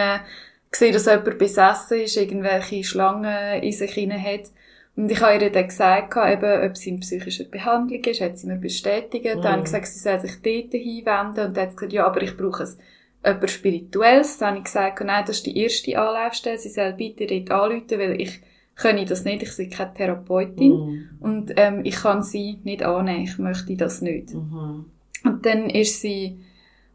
[0.71, 4.51] gesehen, dass jemand besessen ist, irgendwelche Schlangen in sich hinein hat.
[4.95, 8.47] Und ich habe ihr dann gesagt, eben, ob sie in psychischer Behandlung ist, hat sie
[8.47, 9.25] mir bestätigt.
[9.25, 9.41] Mm.
[9.41, 11.47] Dann habe ich gesagt, sie soll sich dort hinwenden.
[11.47, 12.79] Und dann hat sie gesagt, ja, aber ich brauche es
[13.21, 14.39] etwas Spirituelles.
[14.39, 17.99] Dann habe ich gesagt, nein, das ist die erste Anlaufstelle, sie soll bitte dort anrufen,
[17.99, 18.41] weil ich
[18.77, 21.09] kann ich das nicht, ich bin keine Therapeutin mm.
[21.19, 24.29] und ähm, ich kann sie nicht annehmen, ich möchte das nicht.
[24.29, 24.83] -hmm.
[25.23, 26.39] Und dann ist sie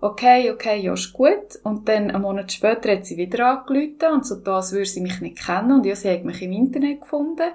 [0.03, 1.59] okay, okay, ja, ist gut.
[1.62, 5.21] Und dann, einen Monat später hat sie wieder angerufen und so als würde sie mich
[5.21, 5.73] nicht kennen.
[5.73, 7.51] Und ja, sie hat mich im Internet gefunden.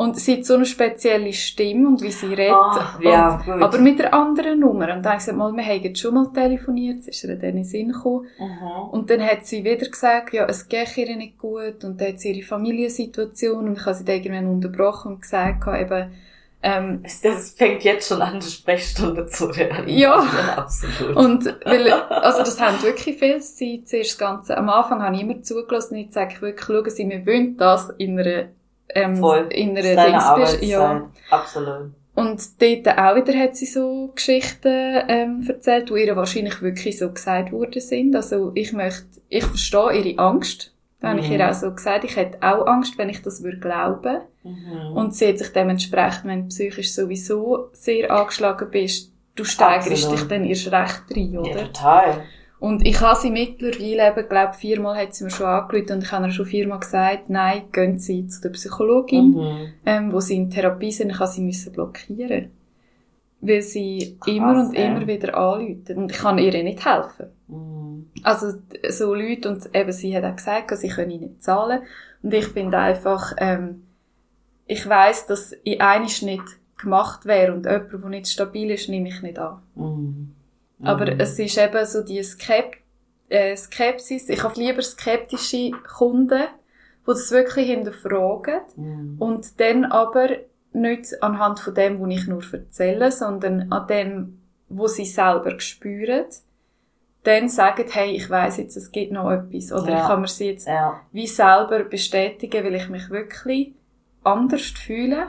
[0.00, 2.54] Und sie hat so eine spezielle Stimme und wie sie redet.
[2.54, 4.94] Ah, ja, und, aber mit einer anderen Nummer.
[4.94, 7.00] Und dann habe ich gesagt, mal, wir haben schon mal telefoniert.
[7.00, 8.26] Es ist ihr dann in den Sinn gekommen.
[8.38, 8.88] Mhm.
[8.92, 12.20] Und dann hat sie wieder gesagt, ja, es geht ihr nicht gut und dann hat
[12.20, 16.10] sie ihre Familiensituation und ich habe sie dann irgendwann unterbrochen und gesagt, eben,
[16.62, 19.86] ähm, Das fängt jetzt schon an, eine Sprechstunde zu werden.
[19.86, 20.14] Ja.
[20.56, 21.14] absolut.
[21.14, 25.20] und weil, also das haben wirklich viel Zeit, zuerst das Ganze, am Anfang habe ich
[25.20, 28.48] immer zugelassen und jetzt sage ich wirklich, schauen Sie, wir wollen das in einer,
[28.94, 29.46] ähm, Voll.
[29.50, 30.62] in einer Dings, Arbeitszeit.
[30.62, 31.10] ja.
[31.30, 31.90] Absolut.
[32.14, 34.68] Und dort auch wieder hat sie so Geschichten
[35.08, 38.14] ähm, erzählt, die ihr wahrscheinlich wirklich so gesagt worden sind.
[38.16, 40.74] Also ich möchte, ich verstehe ihre Angst.
[41.00, 41.32] Da habe ich Mhm.
[41.34, 44.18] ihr auch so gesagt, ich hätte auch Angst, wenn ich das würde glauben.
[44.42, 44.92] Mhm.
[44.96, 50.18] Und sie hat sich dementsprechend, wenn du psychisch sowieso sehr angeschlagen bist, du steigerst Absolut.
[50.20, 51.72] dich dann erst recht rein, ja, oder?
[51.72, 52.22] total.
[52.60, 56.12] Und ich habe sie mittlerweile eben, glaube viermal hat sie mir schon angerufen und ich
[56.12, 59.72] habe ihr schon viermal gesagt, nein, gehen Sie zu der Psychologin Mhm.
[59.86, 62.50] ähm, wo sie in Therapie sind, ich habe sie müssen blockieren.
[63.40, 64.86] Weil sie Krass, immer und ey.
[64.86, 65.96] immer wieder anrufen.
[65.96, 67.28] Und ich kann ihr nicht helfen.
[67.48, 68.10] Mhm.
[68.22, 68.58] Also,
[68.90, 71.80] so Leute, und eben sie hat auch gesagt, sie können nicht zahlen.
[72.22, 73.84] Und ich finde einfach, ähm,
[74.66, 76.44] ich weiss, dass in einisch nicht
[76.76, 79.62] gemacht wäre und jemand, der nicht stabil ist, nehme ich nicht an.
[79.74, 80.34] Mhm.
[80.82, 81.20] Aber Mhm.
[81.20, 82.76] es ist eben so die Skep
[83.28, 84.28] äh, Skepsis.
[84.28, 89.16] Ich habe lieber skeptische Kunden, die das wirklich hinterfragen Mhm.
[89.20, 90.28] und dann aber
[90.72, 96.24] nicht anhand von dem, was ich nur erzähle, sondern an dem, wo sie selber spüren,
[97.22, 99.72] dann sagen, hey, ich weiss jetzt, es gibt noch etwas.
[99.72, 100.00] Oder Ja.
[100.02, 101.00] ich kann mir sie jetzt Ja.
[101.12, 103.74] wie selber bestätigen, weil ich mich wirklich
[104.24, 105.28] anders fühle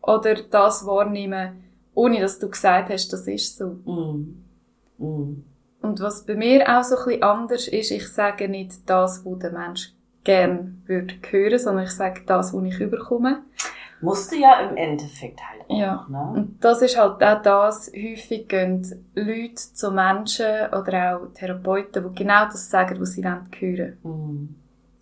[0.00, 1.54] oder das wahrnehme,
[1.94, 3.76] ohne dass du gesagt hast, das ist so.
[3.84, 4.44] Mhm.
[5.02, 5.44] Mhm.
[5.82, 9.38] Und was bei mir auch so ein bisschen anders ist, ich sage nicht das, was
[9.40, 9.92] der Mensch
[10.24, 13.42] gern würde hören, sondern ich sage das, was ich überkomme.
[14.00, 16.06] Musst du ja im Endeffekt halt auch, Ja.
[16.08, 16.32] ne?
[16.40, 18.82] Und das ist halt auch das, häufig gehen
[19.14, 23.98] Leute zu Menschen oder auch Therapeuten, die genau das sagen, was sie hören wollen.
[24.02, 24.54] Mhm.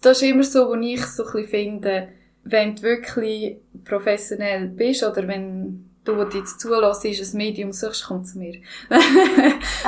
[0.02, 2.08] Das ist immer so, wo ich so ein bisschen finde,
[2.44, 8.24] wenn du wirklich professionell bist oder wenn du die jetzt zulässt, ein Medium suchst, komm
[8.24, 8.60] zu mir.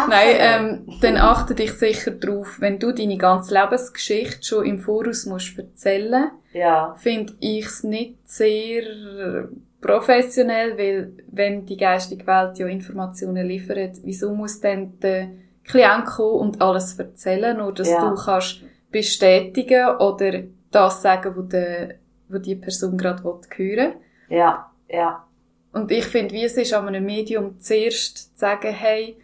[0.08, 5.26] Nein, ähm, dann achte dich sicher drauf, wenn du deine ganze Lebensgeschichte schon im Voraus
[5.26, 6.94] musst erzählen, Ja.
[6.98, 9.48] finde ich es nicht sehr
[9.80, 15.28] professionell, weil wenn die geistige Welt ja Informationen liefert, wieso muss dann der
[15.64, 18.08] Klient kommen und alles erzählen, nur dass Ja.
[18.10, 21.96] du kannst bestätigen oder das sagen, wo, der,
[22.28, 23.92] wo die Person gerade hören will.
[24.28, 24.70] Ja.
[24.88, 25.24] Ja.
[25.72, 29.16] Und ich finde, wie es ist an einem Medium zuerst zu sagen, hey,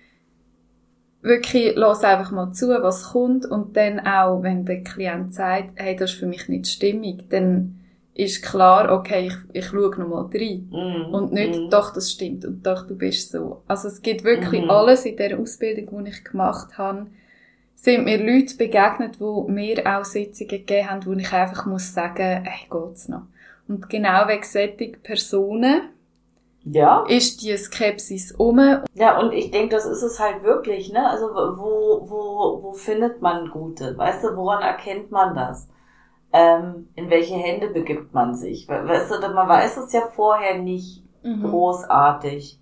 [1.20, 3.44] wirklich, lass einfach mal zu, was kommt.
[3.46, 7.74] Und dann auch, wenn der Klient sagt, hey, das ist für mich nicht stimmig, dann
[8.14, 10.68] ist klar, okay, ich, ich schaue nochmal rein.
[10.70, 11.14] Mhm.
[11.14, 11.70] Und nicht, Mhm.
[11.70, 13.62] doch, das stimmt und doch, du bist so.
[13.68, 14.70] Also es gibt wirklich Mhm.
[14.70, 17.06] alles in der Ausbildung, die ich gemacht habe,
[17.76, 22.42] sind mir Leute begegnet, die mir auch Sitzungen gegeben haben, wo ich einfach muss sagen,
[22.44, 23.22] hey, geht's noch?
[23.68, 25.82] Und genau wegen solchen Personen
[26.64, 27.05] Ja.
[27.09, 28.59] ist die Skepsis um.
[28.94, 31.09] Ja, und ich denke, das ist es halt wirklich, ne?
[31.09, 33.97] Also wo, wo, wo findet man Gute?
[33.97, 35.68] Weißt du, woran erkennt man das?
[36.33, 38.68] Ähm, in welche Hände begibt man sich?
[38.68, 41.42] We- Weißt du, man weiß es ja vorher nicht Mhm.
[41.51, 42.61] großartig.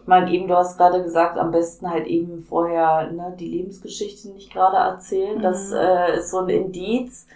[0.00, 4.28] Ich meine, eben, du hast gerade gesagt, am besten halt eben vorher ne, die Lebensgeschichte
[4.30, 5.40] nicht gerade erzählen.
[5.42, 5.76] Das Mhm.
[5.76, 7.26] äh, ist so ein Indiz.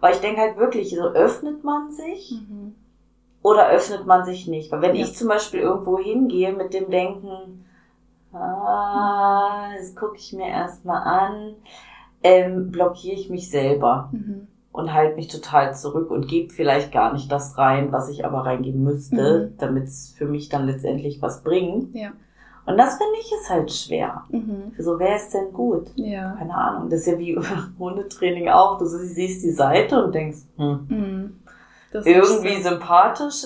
[0.00, 2.74] Aber ich denke halt wirklich, so öffnet man sich Mhm.
[3.46, 4.72] Oder öffnet man sich nicht?
[4.72, 5.04] Weil wenn Ja.
[5.04, 7.64] ich zum Beispiel irgendwo hingehe mit dem Denken,
[8.32, 11.54] ah, das gucke ich mir erstmal an,
[12.22, 14.48] ähm, blockiere ich mich selber Mhm.
[14.72, 18.40] und halte mich total zurück und gebe vielleicht gar nicht das rein, was ich aber
[18.44, 19.58] reingeben müsste, Mhm.
[19.58, 21.94] damit es für mich dann letztendlich was bringt.
[21.94, 22.10] Ja.
[22.66, 24.24] Und das finde ich ist halt schwer.
[24.28, 24.72] Mhm.
[24.76, 25.86] So, wer ist denn gut?
[25.94, 26.32] Ja.
[26.32, 26.90] Keine Ahnung.
[26.90, 27.36] Das ist ja wie
[27.78, 28.76] Hundetraining auch.
[28.78, 31.36] Du siehst die Seite und denkst, hm, Mhm.
[31.98, 32.70] Das irgendwie so.
[32.70, 33.44] sympathisch,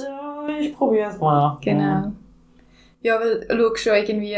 [0.48, 1.58] äh, ich probiere es mal.
[1.62, 2.12] Genau.
[3.02, 4.36] Ja, weil du schaust schon irgendwie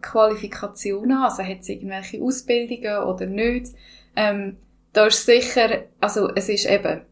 [0.00, 3.72] Qualifikationen an, also hat es irgendwelche Ausbildungen oder nicht.
[4.14, 4.56] Ähm,
[4.92, 7.02] da ist sicher, also es ist eben,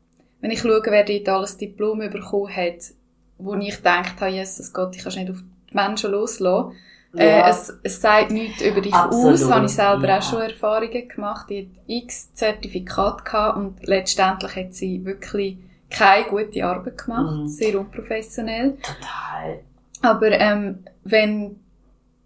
[0.41, 2.93] wenn ich schaue, wer dort alles Diplom bekommen hat,
[3.39, 5.39] wo ich gedacht habe, Jesus Gott, ich kann nicht auf
[5.71, 6.73] die Menschen loslassen.
[7.17, 7.49] Äh, Ja.
[7.49, 10.19] es, es sagt nichts über dich Absolut, aus, habe ich selber ja.
[10.19, 11.49] auch schon Erfahrungen gemacht.
[11.51, 15.59] Die hat x Zertifikat gehabt und letztendlich hat sie wirklich
[15.95, 17.47] keine gute Arbeit gemacht, Mhm.
[17.49, 18.77] sehr unprofessionell.
[18.83, 19.61] Total.
[20.03, 21.57] Aber ähm, wenn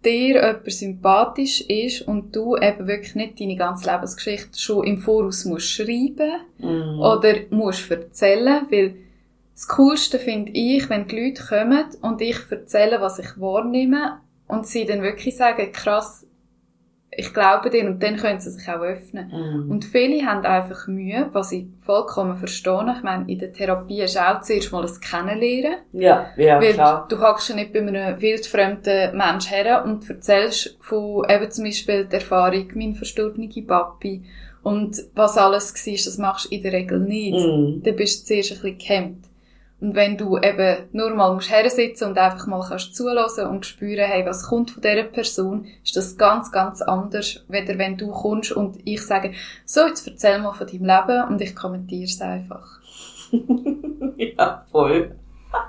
[0.03, 5.45] dir jemand sympathisch ist und du eben wirklich nicht deine ganze Lebensgeschichte schon im Voraus
[5.45, 6.99] musst schreiben Mhm.
[6.99, 8.95] oder musst erzählen, weil
[9.53, 14.65] das Coolste finde ich, wenn die Leute kommen und ich erzähle, was ich wahrnehme und
[14.65, 16.25] sie dann wirklich sagen, krass,
[17.11, 19.31] ich glaube dir und dann können sie sich auch öffnen.
[19.31, 19.71] Mhm.
[19.71, 22.93] Und viele haben einfach Mühe, was ich vollkommen verstehe.
[22.95, 25.79] Ich meine, in der Therapie ist auch zuerst mal das Kennenlernen.
[25.91, 27.07] ja, ja, Weil klar.
[27.09, 32.05] du hockst ja nicht bei einem wildfremden Mensch her und erzählst von eben zum Beispiel
[32.05, 34.23] der Erfahrung, mein verstorbene Papi
[34.61, 37.33] und was alles war, das machst du in der Regel nicht.
[37.45, 37.81] Mhm.
[37.83, 39.25] Dann bist du zuerst ein bisschen gehemmt.
[39.81, 44.05] Und wenn du eben nur mal musst hersitzen und einfach mal kannst zulassen und spüren,
[44.05, 48.51] hey, was kommt von dieser Person, ist das ganz, ganz anders, weder wenn du kommst
[48.51, 49.33] und ich sage,
[49.65, 52.79] so, jetzt erzähl mal von deinem Leben und ich kommentiere es einfach.
[54.17, 55.15] ja, voll.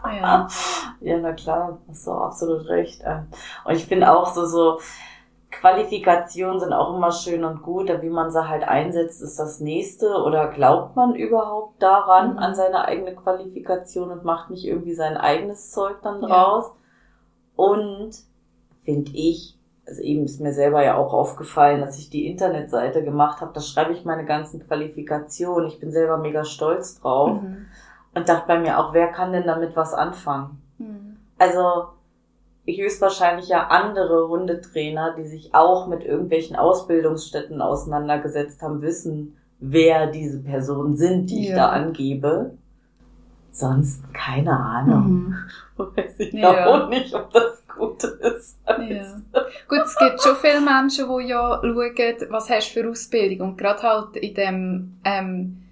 [0.05, 0.49] Ja.
[1.03, 3.01] Ja, na klar, hast du absolut recht.
[3.07, 3.29] ähm.
[3.65, 4.79] Und ich finde auch so, so
[5.51, 9.61] Qualifikationen sind auch immer schön und gut, aber wie man sie halt einsetzt, ist das
[9.61, 10.23] nächste.
[10.23, 12.39] Oder glaubt man überhaupt daran, Mhm.
[12.39, 16.29] an seine eigene Qualifikation und macht nicht irgendwie sein eigenes Zeug dann Ja.
[16.29, 16.73] draus?
[17.57, 18.11] Und
[18.85, 23.41] finde ich, also eben ist mir selber ja auch aufgefallen, dass ich die Internetseite gemacht
[23.41, 25.69] habe, da schreibe ich meine ganzen Qualifikationen.
[25.69, 27.43] Ich bin selber mega stolz drauf.
[27.43, 27.67] Mhm.
[28.15, 30.63] Und dachte bei mir auch, wer kann denn damit was anfangen?
[30.79, 31.17] Mhm.
[31.39, 31.85] Also
[32.67, 40.39] höchstwahrscheinlich ja andere Hundetrainer, die sich auch mit irgendwelchen Ausbildungsstätten auseinandergesetzt haben, wissen, wer diese
[40.41, 41.57] Personen sind, die ich Ja.
[41.57, 42.53] da angebe.
[43.53, 45.05] Sonst keine Ahnung.
[45.13, 45.37] Mhm.
[45.97, 46.67] Weiß ich Ja.
[46.67, 48.59] auch nicht, ob das gut ist.
[48.67, 49.21] Ja.
[49.69, 53.51] Gut, es gibt schon viele Menschen, die ja schauen, was hast du für Ausbildung.
[53.51, 55.63] Und gerade halt in dem ähm,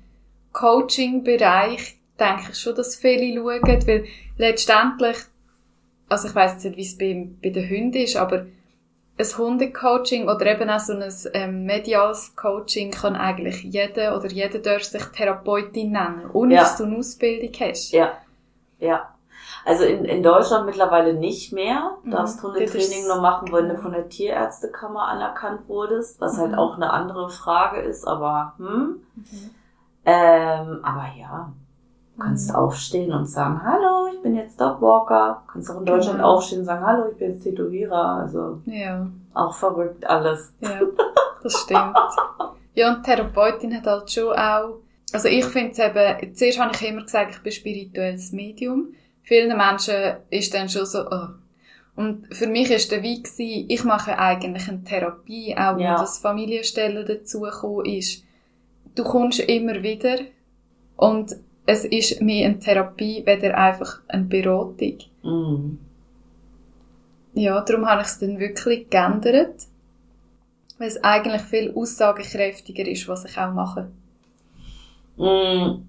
[0.52, 4.04] Coaching-Bereich denke ich schon, dass viele schauen, weil
[4.36, 5.16] letztendlich,
[6.08, 8.46] also ich weiss jetzt nicht, wie es bei, bei den Hunden ist, aber
[9.20, 11.04] ein Hundecoaching oder eben auch so ein
[11.34, 16.60] ähm, mediales Coaching kann eigentlich jeder oder jeder darf sich Therapeutin nennen, ohne Ja.
[16.62, 17.90] dass du eine Ausbildung hast.
[17.92, 18.12] Ja,
[18.78, 19.08] ja.
[19.64, 21.96] Also in, in Deutschland mittlerweile nicht mehr.
[22.04, 22.12] Du Mhm.
[22.12, 26.58] darfst Das Hundetraining nur machen, wenn du von der Tierärztekammer anerkannt wurdest, was halt Mhm.
[26.58, 29.00] auch eine andere Frage ist, aber hm.
[29.16, 29.50] Mhm.
[30.06, 31.52] Ähm, aber ja,
[32.18, 35.42] du kannst aufstehen und sagen, hallo, ich bin jetzt Dogwalker.
[35.46, 36.34] Du kannst auch in Deutschland Genau.
[36.34, 38.22] aufstehen und sagen, hallo, ich bin jetzt Tätowierer.
[38.22, 39.06] Also Ja.
[39.34, 40.52] auch verrückt alles.
[40.60, 40.80] Ja,
[41.42, 41.96] das stimmt.
[42.74, 44.78] Ja, und Therapeutin hat halt schon auch,
[45.12, 48.88] also ich finde es eben, zuerst habe ich immer gesagt, ich bin spirituelles Medium.
[49.22, 51.28] Vielen Menschen ist dann schon so, oh.
[51.94, 55.94] Und für mich ist der Weg gewesen, ich mache eigentlich eine Therapie, auch Ja.
[55.96, 58.22] wo das Familienstellen dazugekommen ist.
[58.94, 60.16] Du kommst immer wieder
[60.96, 61.36] und
[61.68, 64.98] es ist mehr eine Therapie, weder einfach eine Beratung.
[65.22, 65.78] Mhm.
[67.34, 69.66] Ja, darum habe ich es dann wirklich geändert.
[70.78, 73.90] Weil es eigentlich viel aussagekräftiger ist, was ich auch mache.
[75.16, 75.82] Mm,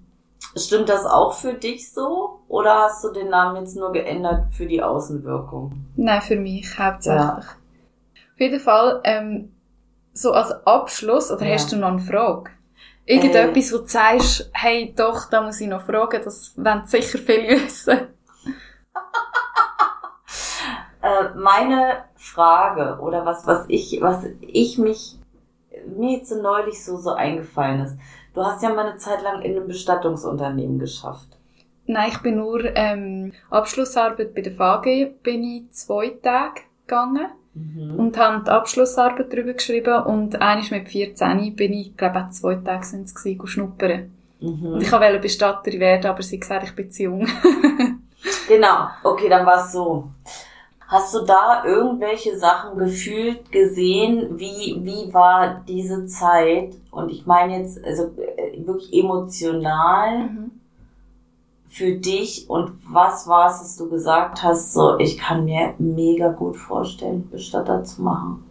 [0.56, 2.40] Stimmt das auch für dich so?
[2.48, 5.72] Oder hast du den Namen jetzt nur geändert für die Außenwirkung?
[5.96, 7.46] Nein, für mich hauptsächlich.
[7.46, 9.52] Auf jeden Fall, ähm,
[10.12, 11.54] so als Abschluss, oder Ja.
[11.54, 12.50] hast du noch eine Frage?
[13.06, 17.48] Irgendetwas, wo du sagst, hey, doch, da muss ich noch fragen, das wollen sicher viele
[17.64, 17.98] wissen.
[21.02, 25.18] Äh, meine Frage oder was, was ich, was ich mich,
[25.86, 27.96] mir jetzt so neulich so, so eingefallen ist.
[28.34, 31.28] Du hast ja mal eine Zeit lang in einem Bestattungsunternehmen geschafft.
[31.86, 37.30] Nein, ich bin nur, ähm, Abschlussarbeit bei der VG bin ich zwei Tage gegangen.
[37.54, 37.96] Mhm.
[37.98, 42.54] Und habe die Abschlussarbeit darüber geschrieben und eines mit 14 bin ich, glaube auch zwei
[42.54, 44.10] Tage sind es gewesen, schnuppern.
[44.40, 44.80] Und Mhm.
[44.80, 47.26] ich wollte Bestatterin werden, aber sie gesagt, ich bin zu jung.
[48.48, 50.10] Genau, okay, dann war es so.
[50.88, 54.38] Hast du da irgendwelche Sachen gefühlt, gesehen?
[54.38, 56.74] Wie, wie war diese Zeit?
[56.90, 60.28] Und ich meine jetzt, also äh, wirklich emotional
[61.70, 66.28] für dich und was war es, dass du gesagt hast, so, ich kann mir mega
[66.28, 68.44] gut vorstellen, Bestatter zu machen?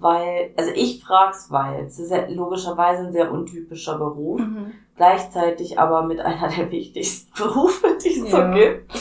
[0.00, 4.72] Weil, also ich frag's, weil es ist ja logischerweise ein sehr untypischer Beruf Mhm.
[4.96, 8.52] gleichzeitig aber mit einer der wichtigsten Berufe, die es so Ja.
[8.52, 8.92] gibt.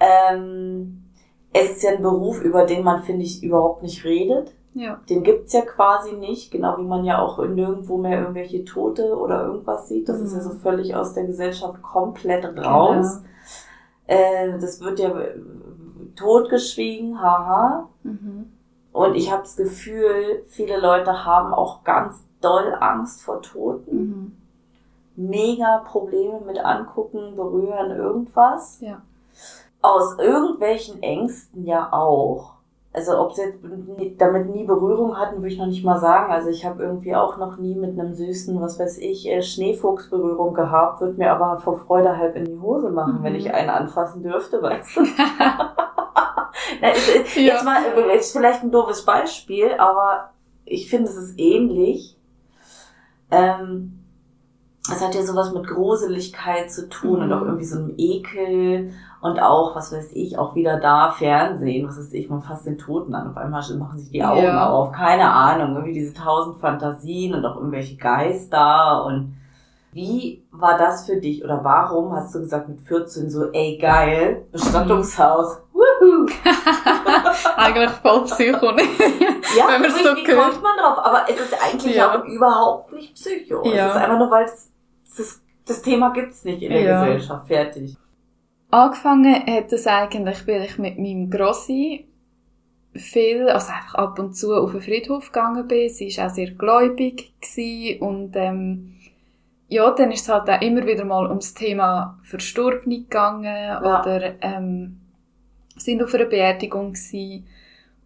[0.00, 1.04] Ähm,
[1.52, 4.52] es ist ja ein Beruf, über den man, finde ich, überhaupt nicht redet.
[4.78, 5.00] Ja.
[5.10, 9.44] Den gibt's ja quasi nicht, genau wie man ja auch nirgendwo mehr irgendwelche Tote oder
[9.46, 10.08] irgendwas sieht.
[10.08, 10.42] Das ist ja Mhm.
[10.42, 13.22] so völlig aus der Gesellschaft komplett raus.
[14.06, 15.34] Äh, das wird ja äh,
[16.16, 17.88] totgeschwiegen, haha.
[18.02, 18.52] Mhm.
[18.92, 24.36] Und ich habe das Gefühl, viele Leute haben auch ganz doll Angst vor Toten Mhm.
[25.28, 28.80] mega Probleme mit angucken, berühren, irgendwas.
[28.80, 29.02] Ja.
[29.82, 32.54] Aus irgendwelchen Ängsten ja auch.
[32.98, 33.58] Also ob sie jetzt
[34.18, 36.32] damit nie Berührung hatten, würde ich noch nicht mal sagen.
[36.32, 40.10] Also ich habe irgendwie auch noch nie mit einem süßen, was weiß ich, äh, Schneefuchs
[40.10, 43.22] Berührung gehabt, würde mir aber vor Freude halb in die Hose machen, mhm.
[43.22, 45.02] wenn ich einen anfassen dürfte, weißt du.
[46.80, 47.54] Na, ist, ja.
[47.54, 47.82] Jetzt mal,
[48.16, 50.30] ist vielleicht ein doofes Beispiel, aber
[50.64, 52.16] ich finde, es ist ähnlich.
[53.30, 54.00] Ähm,
[54.90, 57.22] es hat ja sowas mit Gruseligkeit zu tun mhm.
[57.24, 61.88] und auch irgendwie so einem Ekel und auch, was weiß ich, auch wieder da Fernsehen,
[61.88, 64.68] was weiß ich, man fasst den Toten an, auf einmal machen sich die Augen ja.
[64.68, 69.34] auf, keine Ahnung, irgendwie diese tausend Fantasien und auch irgendwelche Geister und
[69.92, 74.46] wie war das für dich oder warum hast du gesagt mit 14 so, ey geil,
[74.52, 76.26] Bestattungshaus, wuhu.
[77.56, 78.82] eigentlich voll Psycho, ne?
[79.56, 80.98] Ja, Wenn man so wie kommt man drauf?
[80.98, 82.14] Aber es ist eigentlich ja.
[82.14, 83.64] auch überhaupt nicht Psycho.
[83.64, 83.88] Ja.
[83.88, 84.70] Es ist einfach nur, weil es,
[85.16, 87.04] das, das Thema gibt's nicht in der ja.
[87.04, 87.48] Gesellschaft.
[87.48, 87.96] Fertig.
[88.70, 92.06] Angefangen hat es eigentlich, weil ich mit meinem Grossi
[92.94, 95.88] viel, also einfach ab und zu auf den Friedhof gegangen bin.
[95.88, 98.94] Sie war auch sehr gläubig gewesen und ähm,
[99.68, 103.80] ja, dann ist es halt auch immer wieder mal ums Thema Verstorbene gegangen ja.
[103.80, 105.00] oder ähm,
[105.76, 107.46] sind auf einer Beerdigung gewesen.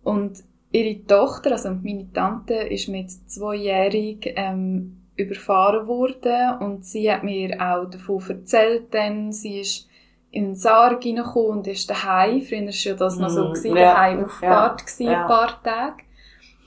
[0.02, 0.42] und
[0.72, 7.54] ihre Tochter, also meine Tante, ist mit zweijährig ähm, überfahren worden und sie hat mir
[7.60, 9.88] auch davon erzählt, denn sie ist
[10.32, 12.40] in den Sarg reingekommen und ist daheim.
[12.40, 13.52] Früher war ja das noch so, mhm.
[13.52, 13.92] gewesen, ja.
[13.92, 15.10] daheim aufgebahrt ja.
[15.10, 15.22] ja.
[15.22, 16.02] ein paar Tage.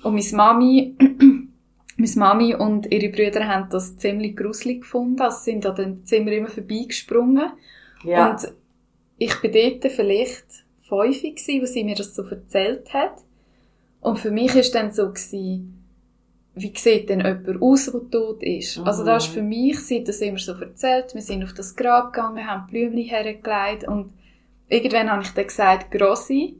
[0.04, 0.96] Und meine Mami,
[1.98, 5.20] meine Mami und ihre Brüder haben das ziemlich gruselig gefunden.
[5.20, 7.52] Also sind an dem Zimmer immer vorbeigesprungen.
[8.04, 8.30] Ja.
[8.30, 8.54] Und
[9.18, 10.46] ich bin dort vielleicht
[10.88, 13.16] fünf gewesen, wo sie mir das so erzählt hat.
[14.00, 15.75] Und für mich ist dann so gewesen,
[16.56, 18.78] wie sieht denn jemand aus, der tot ist?
[18.78, 18.86] Mhm.
[18.86, 21.76] Also das ist für mich, sie hat das immer so erzählt, wir sind auf das
[21.76, 24.14] Grab gegangen, haben Blümchen hergelegt und
[24.70, 26.58] irgendwann habe ich dann gesagt, Grossi,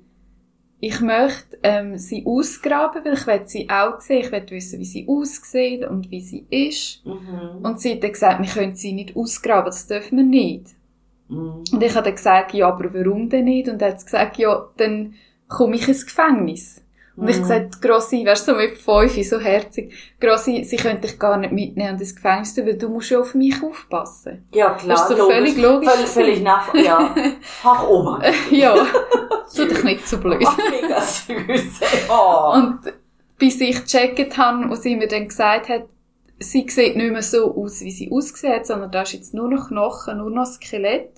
[0.82, 4.86] ich möchte ähm, sie ausgraben, weil ich will sie auch sehen, ich will wissen, wie
[4.86, 7.06] sie aussieht und wie sie ist.
[7.06, 7.64] Mhm.
[7.64, 10.76] Und sie hat dann gesagt, wir können sie nicht ausgraben, das dürfen wir nicht.
[11.30, 11.64] Mhm.
[11.72, 13.70] Und ich habe dann gesagt, ja, aber warum denn nicht?
[13.70, 15.16] Und er hat gesagt, ja, dann
[15.48, 16.82] komme ich ins Gefängnis.
[17.18, 17.42] Und ich mhm.
[17.44, 21.54] gesagt, Grossi, wärst du so mit fünf, so herzig, Grossi, sie könnte dich gar nicht
[21.54, 24.48] mitnehmen ins Gefängnis, weil du musst ja auf mich aufpassen.
[24.54, 24.98] Ja, klar.
[24.98, 25.90] Das ist so völlig logisch.
[25.90, 27.16] Völlig, völlig nach, ja.
[27.64, 28.22] Ach, Oma.
[28.52, 28.76] ja.
[29.56, 30.44] Tu dich nicht so blöd.
[30.46, 31.80] Ach, mega süß.
[32.10, 32.54] Oh.
[32.56, 32.80] Und
[33.38, 35.84] bis ich gecheckt habe, wo sie mir dann gesagt hat,
[36.40, 39.50] sie sieht nicht mehr so aus, wie sie ausgesehen hat, sondern da ist jetzt nur
[39.50, 41.12] noch Knochen, nur noch Skelett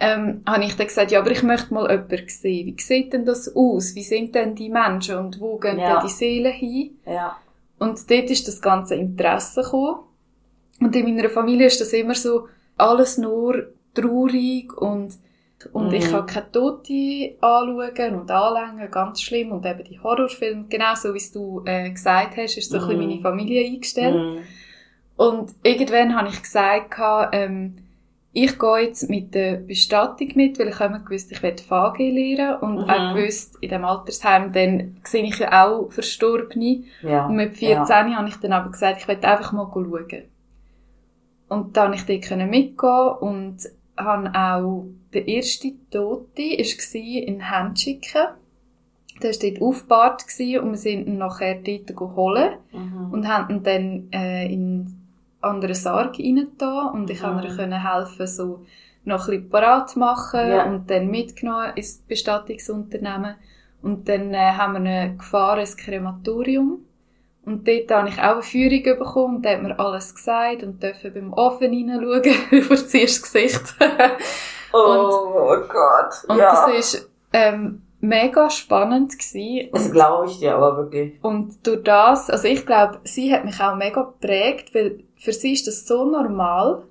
[0.00, 2.66] ähm, habe ich dann gesagt, ja, aber ich möchte mal jemanden sehen.
[2.66, 3.94] Wie sieht denn das aus?
[3.94, 5.92] Wie sind denn die Menschen und wo gehen ja.
[5.92, 6.98] denn die Seelen hin?
[7.04, 7.36] Ja.
[7.78, 10.00] Und dort ist das ganze Interesse gekommen.
[10.80, 12.48] Und in meiner Familie ist das immer so,
[12.78, 15.18] alles nur traurig und,
[15.72, 15.94] und mhm.
[15.94, 19.52] ich kann keine Tote anschauen und anlängen, ganz schlimm.
[19.52, 22.84] Und eben die Horrorfilme, genau so wie du äh, gesagt hast, ist so mhm.
[22.84, 23.08] ein bisschen mhm.
[23.08, 24.14] meine Familie eingestellt.
[24.14, 24.38] Mhm.
[25.16, 26.98] Und irgendwann habe ich gesagt,
[27.32, 27.74] ähm,
[28.32, 32.60] ich gehe jetzt mit der Bestattung mit, weil ich immer gewusst, ich werde VG lernen
[32.60, 32.90] und mhm.
[32.90, 36.84] auch gewusst, in dem Altersheim, dann sehe ich ja auch Verstorbene.
[37.02, 37.26] Ja.
[37.26, 38.16] Und mit 14 ja.
[38.16, 40.22] habe ich dann aber gesagt, ich werde einfach mal schauen.
[41.48, 43.56] Und dann konnte ich dort mitgehen und
[43.96, 48.28] habe auch, der erste Tote war in Handschicken.
[49.20, 53.10] Der war dort aufgebahrt und wir sind ihn nachher dort geholt mhm.
[53.10, 54.99] und haben ihn dann äh, in
[55.40, 56.48] anderen Sarg rein
[56.92, 57.72] und ich konnte mhm.
[57.72, 58.64] ihr helfen, so
[59.04, 60.64] noch ein bisschen parat machen ja.
[60.64, 63.36] und dann mitgenommen ins Bestattungsunternehmen.
[63.82, 66.84] Und dann äh, haben wir eine gefahren ins Krematorium.
[67.46, 70.82] Und dort habe ich auch eine Führung bekommen und da hat mir alles gesagt und
[70.82, 73.74] durfte beim Ofen hineinschauen über das erste Gesicht.
[74.74, 76.66] oh und, Gott, Und ja.
[76.66, 79.70] das ist ähm, mega spannend gewesen.
[79.72, 81.14] Das glaube ich dir aber wirklich.
[81.22, 85.52] Und durch das, also ich glaube, sie hat mich auch mega geprägt, weil für sie
[85.52, 86.82] ist das so normal,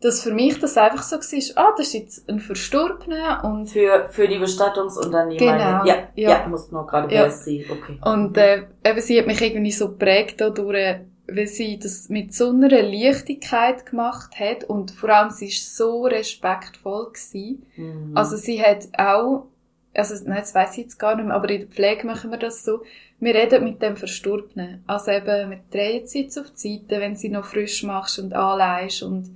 [0.00, 3.68] dass für mich das einfach so war, ah, das ist jetzt ein Verstorbener und...
[3.68, 5.38] Für, für die Bestattungsunternehmen.
[5.38, 5.84] Genau.
[5.86, 7.24] Ja, ja, ja muss nur gerade ja.
[7.24, 7.98] BSC, okay.
[8.04, 10.96] Und, äh, eben, sie hat mich irgendwie so geprägt dadurch,
[11.26, 16.04] weil sie das mit so einer Leichtigkeit gemacht hat und vor allem sie ist so
[16.04, 17.64] respektvoll gewesen.
[17.76, 18.12] Mhm.
[18.14, 19.46] Also sie hat auch,
[19.94, 22.38] also, nein, das weiss ich jetzt gar nicht mehr, aber in der Pflege machen wir
[22.38, 22.82] das so,
[23.24, 24.84] wir reden mit dem Verstorbenen.
[24.86, 29.02] Also eben, wir drehen jetzt auf die Seite, wenn sie noch frisch machst und anleihst
[29.02, 29.30] und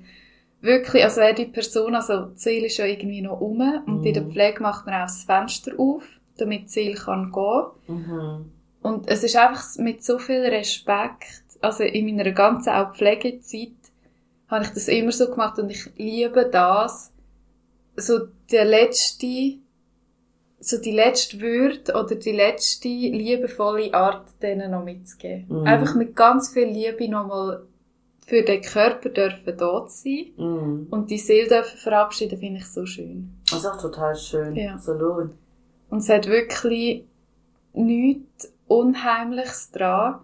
[0.60, 4.04] wirklich, also wäre die Person, also die Seele ist ja irgendwie noch um und mm.
[4.04, 4.32] in der mhm.
[4.32, 6.04] Pflege macht man auch das Fenster auf,
[6.36, 7.96] damit die Seele kann gehen.
[7.96, 8.50] Mm
[8.82, 13.72] Und es ist einfach mit so viel Respekt, also in meiner ganzen auch Pflegezeit,
[14.48, 17.12] habe ich das immer so gemacht und ich liebe das,
[17.96, 19.58] so der letzte
[20.60, 25.46] so die letzte Würde oder die letzte liebevolle Art denen noch mitzugeben.
[25.60, 25.66] Mhm.
[25.66, 27.62] Einfach mit ganz viel Liebe nochmal
[28.26, 30.88] für den Körper dürfen dort sein Mhm.
[30.90, 33.30] und die Seele dürfen verabschieden, finde ich so schön.
[33.50, 34.54] Das ist auch total schön.
[34.54, 34.74] Ja.
[34.74, 35.30] Absolut.
[35.90, 37.04] Und es hat wirklich
[37.72, 40.20] nichts Unheimliches dran.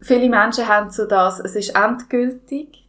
[0.00, 2.83] Viele Menschen haben so das, es ist endgültig.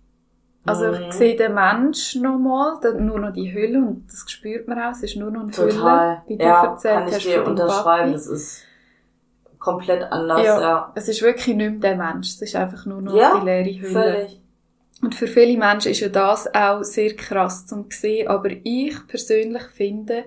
[0.65, 1.05] Also Mhm.
[1.09, 5.03] ich sehe den Mensch nochmal, nur noch die Hülle und das spürt man auch, es
[5.03, 5.71] ist nur noch eine Total.
[5.73, 7.99] Hülle, wie du ja, erzählt kann ich hast dir unterschreiben.
[8.01, 8.11] Papi.
[8.13, 8.63] Das ist
[9.59, 10.43] komplett anders.
[10.43, 10.61] Ja.
[10.61, 10.91] Ja.
[10.95, 13.79] Es ist wirklich nicht mehr der Mensch, es ist einfach nur noch Ja, die leere
[13.79, 13.91] Hülle.
[13.91, 14.41] Völlig.
[15.03, 19.63] Und für viele Menschen ist ja das auch sehr krass zum sehen, aber ich persönlich
[19.73, 20.23] finde,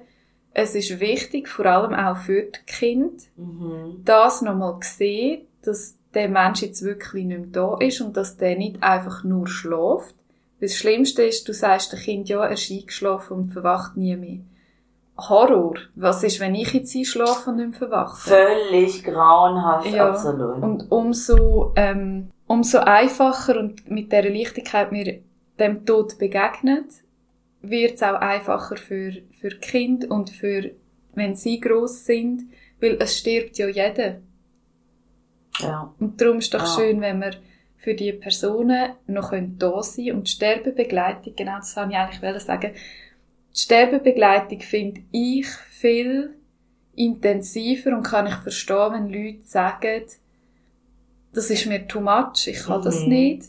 [0.53, 4.03] es ist wichtig, vor allem auch für die Kinder, Mhm.
[4.05, 8.37] das nochmal zu sehen, dass der Mensch jetzt wirklich nicht mehr da ist und dass
[8.37, 10.15] der nicht einfach nur schläft.
[10.61, 14.41] Das Schlimmste ist, du sagst dem Kind, ja, er ist eingeschlafen und verwacht nie mehr.
[15.17, 15.75] Horror.
[15.97, 18.29] Was ist, wenn ich jetzt einschlafe und nicht mehr verwache?
[18.31, 20.11] Völlig grauenhaft, Ja.
[20.11, 20.63] absolut.
[20.63, 25.21] Und umso, ähm, umso einfacher und mit der Leichtigkeit wir
[25.59, 26.87] dem Tod begegnet,
[27.63, 30.71] wird es auch einfacher für, für Kinder und für,
[31.15, 32.45] wenn sie gross sind,
[32.81, 34.19] weil es stirbt ja jeder.
[35.61, 35.93] ja.
[35.99, 36.77] Und darum ist es doch Ah.
[36.79, 37.33] schön, wenn wir
[37.79, 40.17] für die Personen noch da sein können.
[40.19, 42.73] Und die Sterbebegleitung, genau das wollte ich eigentlich sagen,
[43.55, 46.35] die Sterbebegleitung finde ich viel
[46.95, 50.03] intensiver und kann ich verstehen, wenn Leute sagen,
[51.33, 53.09] das ist mir too much, ich kann das Mhm.
[53.09, 53.43] nicht.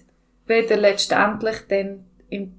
[0.45, 2.53] Weder letztendlich dann im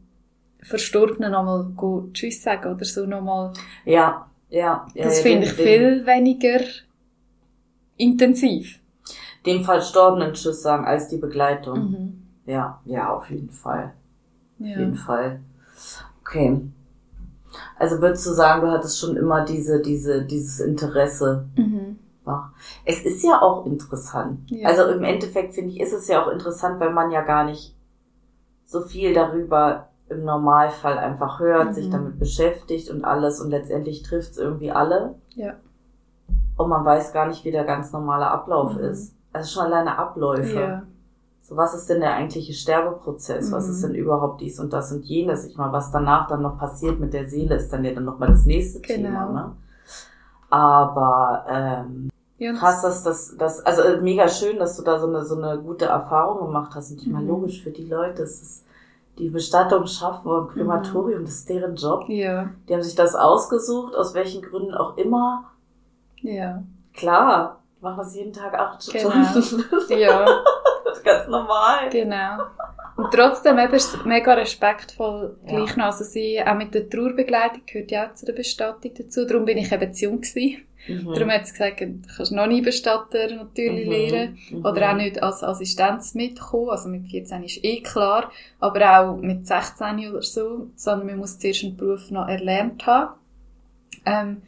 [0.63, 1.73] Verstorbenen nochmal
[2.13, 3.53] Tschüss sagen oder so nochmal.
[3.85, 4.87] Ja, ja.
[4.95, 6.61] ja Das ja, finde ich viel weniger
[7.97, 8.80] intensiv.
[9.47, 11.91] Dem Verstorbenen Tschüss sagen als die Begleitung.
[11.91, 12.23] Mhm.
[12.47, 13.93] Ja, ja, auf jeden Fall.
[14.61, 14.79] Auf Ja.
[14.79, 15.41] jeden Fall.
[16.21, 16.61] Okay.
[17.79, 21.47] Also würdest du sagen, du hattest schon immer diese, diese, dieses Interesse.
[21.57, 21.99] Mhm.
[22.85, 24.49] Es ist ja auch interessant.
[24.51, 24.69] Ja.
[24.69, 27.75] Also im Endeffekt finde ich, ist es ja auch interessant, weil man ja gar nicht
[28.65, 31.73] so viel darüber im Normalfall einfach hört, Mhm.
[31.73, 35.17] sich damit beschäftigt und alles und letztendlich trifft es irgendwie alle.
[35.35, 35.55] Ja.
[36.57, 38.81] Und man weiß gar nicht, wie der ganz normale Ablauf Mhm.
[38.85, 39.15] ist.
[39.33, 40.61] Also schon alleine Abläufe.
[40.61, 40.83] Ja.
[41.43, 43.51] So, was ist denn der eigentliche Sterbeprozess?
[43.53, 43.73] Was Mhm.
[43.73, 45.45] ist denn überhaupt dies und das und jenes?
[45.47, 48.29] Ich meine, was danach dann noch passiert mit der Seele, ist dann ja dann nochmal
[48.29, 48.97] das nächste Genau.
[49.09, 49.53] Thema, ne?
[50.49, 55.07] Aber ähm, Ja, krass, dass das, das, also äh, mega schön, dass du da so
[55.07, 56.91] eine so eine gute Erfahrung gemacht hast.
[56.93, 57.31] Und ich meine, Mhm.
[57.31, 58.65] logisch für die Leute, es ist
[59.19, 60.53] die Bestattung schaffen und Mhm.
[60.55, 62.05] Krematorium, das ist deren Job.
[62.09, 65.45] Ja, Die haben sich das ausgesucht, aus welchen Gründen auch immer.
[66.23, 66.63] ja,
[66.95, 69.11] Klar, machen das jeden Tag acht Genau.
[69.25, 69.65] Stunden.
[69.99, 70.27] ja,
[70.85, 71.89] das ist ganz normal.
[71.91, 72.39] genau.
[72.97, 75.57] Und trotzdem eben ist mega respektvoll Ja.
[75.57, 75.87] gleich noch.
[75.87, 79.25] Also sie, auch mit der Trauerbegleitung gehört ja auch zu der Bestattung dazu.
[79.25, 80.67] Darum bin ich eben zu jung gewesen.
[80.87, 81.15] Mhm.
[81.15, 83.93] Darum hat sie gesagt, du kannst noch nie Bestatter natürlich Mhm.
[83.93, 84.39] lernen.
[84.51, 84.65] Mhm.
[84.67, 86.69] Oder auch nicht als Assistenz mitkommen.
[86.71, 88.31] Also mit 14 ist eh klar.
[88.59, 90.69] Aber auch mit 16 oder so.
[90.77, 93.15] Sondern man muss zuerst einen Beruf noch erlernt haben.
[94.05, 94.43] Ähm,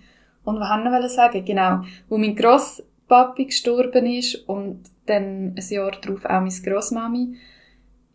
[0.44, 1.44] und was wollte ich noch sagen?
[1.44, 1.82] Genau.
[2.10, 2.34] Wo mein
[3.12, 7.36] Grosspapi gestorben ist und dann ein Jahr darauf auch meine Grossmami,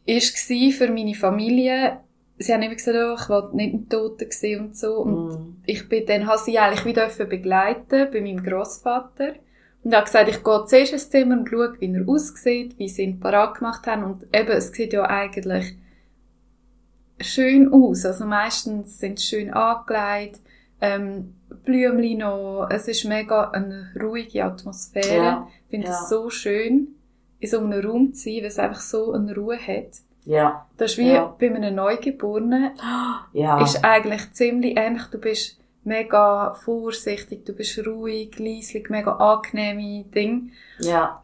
[0.05, 1.99] gsi für meine Familie,
[2.37, 4.97] sie haben immer gesagt, oh, ich wollte nicht einen Toten sehen und so.
[4.99, 5.55] Und Mhm.
[5.65, 9.33] ich bin dann, habe sie eigentlich wieder begleiten bei meinem Grossvater.
[9.83, 13.03] Und habe gesagt, ich gehe zuerst ins Zimmer und schaue, wie er aussieht, wie sie
[13.03, 14.03] ihn parat gemacht haben.
[14.03, 15.77] Und eben, es sieht ja eigentlich
[17.19, 18.05] schön aus.
[18.05, 20.39] Also meistens sind sie schön angelegt,
[20.81, 21.33] ähm,
[21.63, 22.67] Blümchen noch.
[22.69, 25.15] Es ist mega eine ruhige Atmosphäre.
[25.23, 25.93] Ja, ich finde ja.
[25.93, 26.89] es so schön,
[27.39, 29.91] in so einem Raum zu sein, weil es einfach so eine Ruhe hat.
[30.25, 31.33] Ja, Das ist wie Ja.
[31.39, 32.71] bei einem Neugeborenen,
[33.33, 33.61] ja.
[33.63, 35.03] ist eigentlich ziemlich ähnlich.
[35.11, 40.51] Du bist mega vorsichtig, du bist ruhig, leislich, mega angenehme Ding.
[40.79, 41.21] ja.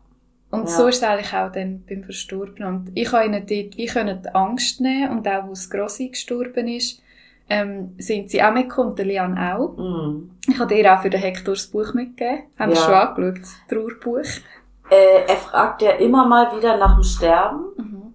[0.51, 0.76] Und Ja.
[0.78, 2.67] so ist es eigentlich auch dann beim Verstorbenen.
[2.76, 6.09] Und ich habe ihnen dort, wie können die Angst nehmen und auch, wo das Grossi
[6.09, 7.01] gestorben ist,
[7.50, 9.76] ähm, sind sie auch mitgekommen, und der Lian auch.
[9.78, 10.32] Mhm.
[10.48, 12.44] Ich habe dir auch für den Hector das Buch mitgegeben.
[12.58, 12.76] Haben Ja.
[12.76, 14.26] Sie schon angeschaut, das Trauerbuch?
[14.89, 18.14] Äh, er fragt ja immer mal wieder nach dem Sterben Mhm.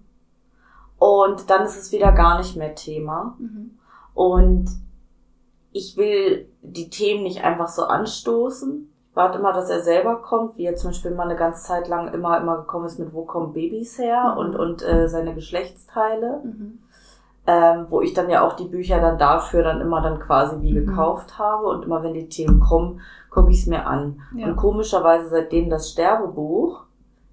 [0.97, 3.35] und dann ist es wieder gar nicht mehr Thema.
[3.39, 3.71] Mhm.
[4.13, 4.67] Und
[5.71, 8.89] ich will die Themen nicht einfach so anstoßen.
[9.11, 11.87] Ich warte immer, dass er selber kommt, wie er zum Beispiel mal eine ganze Zeit
[11.87, 14.37] lang immer, immer gekommen ist mit, wo kommen Babys her Mhm.
[14.39, 16.41] und, und äh, seine Geschlechtsteile.
[16.43, 16.79] Mhm.
[17.51, 20.73] Ähm, wo ich dann ja auch die Bücher dann dafür dann immer dann quasi wie
[20.73, 20.85] Mhm.
[20.85, 24.21] gekauft habe und immer wenn die Themen kommen, gucke ich es mir an.
[24.35, 24.47] Ja.
[24.47, 26.83] Und komischerweise seitdem das Sterbebuch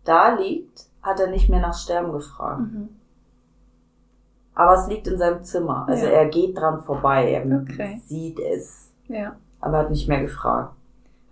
[0.05, 2.61] da liegt, hat er nicht mehr nach Sterben gefragt.
[2.61, 2.89] Mhm.
[4.55, 5.85] Aber es liegt in seinem Zimmer.
[5.87, 6.12] Also Ja.
[6.12, 8.01] er geht dran vorbei, er Okay.
[8.07, 9.37] sieht es, Ja.
[9.61, 10.73] aber hat nicht mehr gefragt.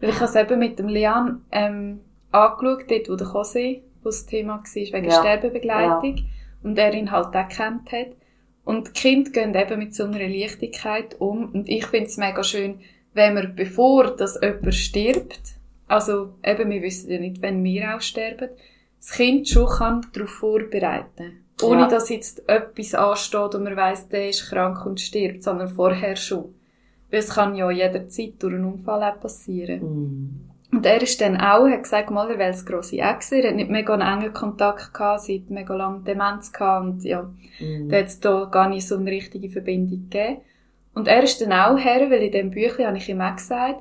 [0.01, 2.01] Weil ich habe es eben mit dem Leon ähm,
[2.33, 5.13] angeschaut, dort wo der Jose, wo das Thema war, wegen Ja.
[5.21, 6.19] Sterbebegleitung.
[6.63, 8.09] Und er ihn halt auch kennt hat.
[8.65, 11.51] Und die Kinder gehen eben mit so einer Leichtigkeit um.
[11.51, 12.81] Und ich finde es mega schön,
[13.13, 15.41] wenn man, bevor dass jemand stirbt,
[15.87, 18.49] also eben, wir wissen ja nicht, wenn wir auch sterben,
[18.99, 21.89] das Kind schon kann darauf vorbereiten Ohne Ja.
[21.89, 26.55] dass jetzt etwas ansteht und man weiss, der ist krank und stirbt, sondern vorher schon.
[27.11, 29.81] Weil es kann ja jederzeit durch einen Unfall auch passieren.
[29.83, 30.54] Mhm.
[30.77, 33.43] Und er ist dann auch, hat gesagt, mal, er will das grosse sein.
[33.43, 37.05] Er hat nicht mega einen engen Kontakt gehabt, sie hat mega lange Demenz gehabt und
[37.05, 37.89] ja, Mhm.
[37.89, 40.39] da hat es da gar nicht so eine richtige Verbindung gegeben.
[40.95, 43.81] Und er ist dann auch her, weil in dem Büchlein habe ich ihm auch gesagt,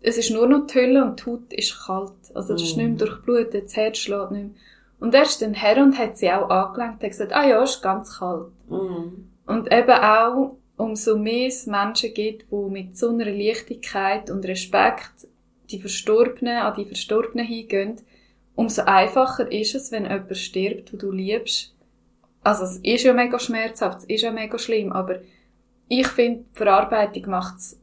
[0.00, 2.12] es ist nur noch die Hülle und die Haut ist kalt.
[2.34, 2.80] Also das ist Mm.
[2.80, 4.50] nicht mehr durchblutet, das Herz schlägt nicht mehr.
[4.98, 7.82] Und er ist dann her und hat sie auch angelenkt, hat gesagt, ah ja, ist
[7.82, 8.48] ganz kalt.
[8.68, 9.28] Mhm.
[9.46, 15.26] Und eben auch, umso mehr es Menschen gibt, die mit so einer Leichtigkeit und Respekt
[15.72, 17.96] die Verstorbenen, an die Verstorbenen hingehen,
[18.54, 21.74] umso einfacher ist es, wenn jemand stirbt, wo du liebst.
[22.44, 25.20] Also es ist ja mega schmerzhaft, es ist ja mega schlimm, aber
[25.88, 27.78] ich finde, die Verarbeitung macht es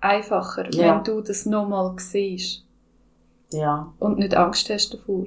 [0.00, 0.96] einfacher, Ja.
[0.96, 2.64] wenn du das nochmal siehst
[3.52, 3.92] Ja.
[3.98, 5.24] und nicht Angst hast davor.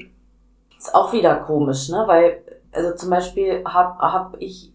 [0.77, 2.03] Ist auch wieder komisch, ne?
[2.07, 2.41] Weil,
[2.71, 4.71] also zum Beispiel hab, hab ich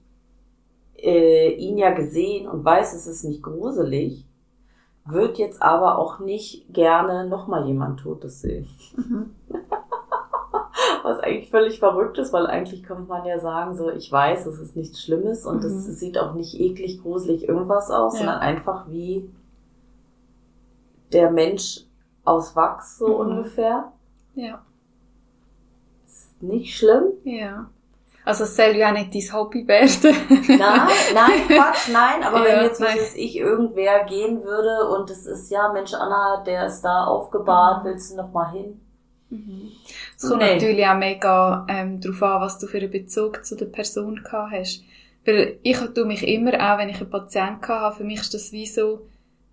[0.97, 4.24] äh, ihn ja gesehen und weiß, es ist nicht gruselig,
[5.07, 8.67] wird jetzt aber auch nicht gerne nochmal jemand Totes sehen.
[11.03, 14.59] Was eigentlich völlig verrückt ist, weil eigentlich könnte man ja sagen, so, ich weiß, es
[14.59, 15.93] ist nichts Schlimmes und es Mhm.
[15.93, 18.19] sieht auch nicht eklig, gruselig irgendwas aus, Ja.
[18.21, 19.31] sondern einfach wie
[21.13, 21.83] der Mensch
[22.25, 23.15] aus Wachs, so Mhm.
[23.31, 23.93] ungefähr.
[24.35, 24.63] Ja.
[26.07, 27.13] Ist nicht schlimm.
[27.25, 27.69] Ja.
[28.25, 30.17] Also es soll ja nicht dein Hobby werden.
[30.49, 30.59] Nein,
[31.15, 35.27] nein, Quatsch, nein, aber Ja, wenn jetzt, was weiß ich, irgendwer gehen würde und es
[35.27, 37.89] ist, ja, Mensch, Anna, der ist da aufgebahrt, Mhm.
[37.89, 38.81] willst du noch mal hin?
[40.17, 40.55] Es kommt Nee.
[40.55, 44.53] natürlich auch mega ähm, darauf an, was du für einen Bezug zu der Person gehabt
[44.53, 44.85] hast.
[45.27, 48.53] Weil ich tue mich immer, auch wenn ich einen Patienten habe, für mich ist das
[48.53, 49.07] wie so,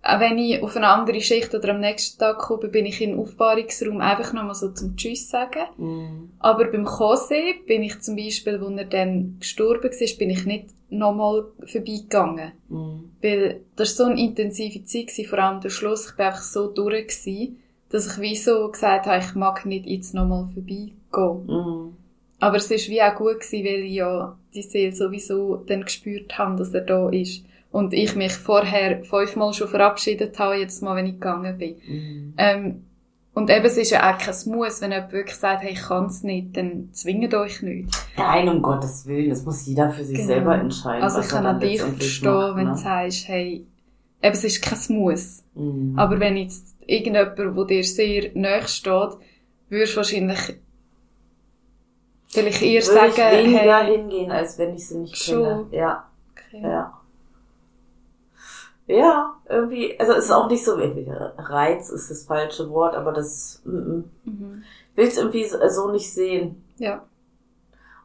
[0.04, 3.10] auch wenn ich auf eine andere Schicht oder am nächsten Tag komme, bin ich in
[3.10, 5.66] den Aufbahrungsraum einfach nochmal so zum Tschüss sagen.
[5.76, 6.30] Mhm.
[6.40, 10.66] Aber beim Jose bin ich zum Beispiel, als er dann gestorben war, bin ich nicht
[10.90, 12.50] nochmal vorbeigegangen.
[12.68, 13.12] Mhm.
[13.22, 16.10] Weil das war so eine intensive Zeit, gewesen, vor allem der Schluss.
[16.10, 19.86] Ich war einfach so durch, gewesen, dass ich wie so gesagt habe, ich mag nicht
[19.86, 21.46] jetzt nochmal vorbeigehen.
[21.46, 21.96] Mhm.
[22.40, 26.36] Aber es war wie auch gut, gewesen, weil ich ja die Seele sowieso dann gespürt
[26.38, 27.44] habe, dass er da ist.
[27.72, 31.76] Und ich mich vorher fünfmal schon verabschiedet habe, jetzt mal, wenn ich gegangen bin.
[31.86, 32.34] Mhm.
[32.36, 32.84] Ähm,
[33.34, 36.04] und eben, es ist ja auch kein Muss, wenn jemand wirklich sagt, hey, ich kann
[36.04, 37.88] es nicht, dann zwingt euch nicht.
[38.16, 40.26] Nein, um Gottes Willen, das muss jeder für sich Genau.
[40.26, 41.02] selber entscheiden.
[41.02, 42.72] Also ich kann auch dich verstehen, macht, wenn ne?
[42.72, 43.66] du sagst, hey,
[44.22, 45.42] eben, es ist kein Muss.
[45.54, 45.94] Mhm.
[45.96, 49.16] Aber wenn jetzt irgendjemand, der dir sehr nahe steht,
[49.70, 50.56] würdest du wahrscheinlich
[52.28, 55.42] vielleicht eher Würde sagen, ich weniger hey, hingehen, als wenn ich sie nicht Schon.
[55.42, 55.66] kenne.
[55.70, 56.60] Ja, okay.
[56.62, 56.98] ja.
[58.86, 63.62] Ja, irgendwie, also es ist auch nicht so, Reiz ist das falsche Wort, aber das,
[63.64, 64.62] mm, Mhm.
[64.96, 66.62] will es irgendwie so, nicht sehen.
[66.78, 67.02] ja,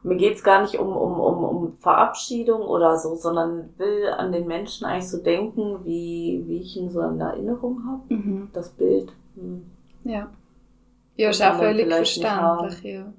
[0.04, 4.46] Mir geht's gar nicht um, um, um, um Verabschiedung oder so, sondern will an den
[4.46, 8.14] Menschen eigentlich so denken, wie, wie ich ihn so in Erinnerung habe.
[8.14, 8.48] mhm.
[8.52, 9.12] Das Bild.
[9.34, 9.64] Hm.
[10.04, 10.30] ja.
[11.16, 13.12] Ja, ist auch völlig verständlich, ja.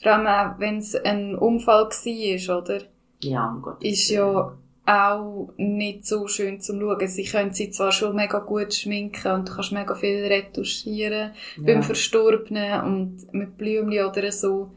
[0.00, 2.82] Vor allem auch, wenn es ein Unfall war, oder?
[3.24, 4.34] Ja, um Gottes Ist Willen.
[4.34, 4.52] ja
[4.90, 7.06] auch nicht so schön zum Schauen.
[7.06, 11.76] Sie können sie zwar schon mega gut schminken und du kannst mega viel retuschieren beim
[11.76, 11.82] ja.
[11.82, 14.70] Verstorbenen und mit Blümchen oder so.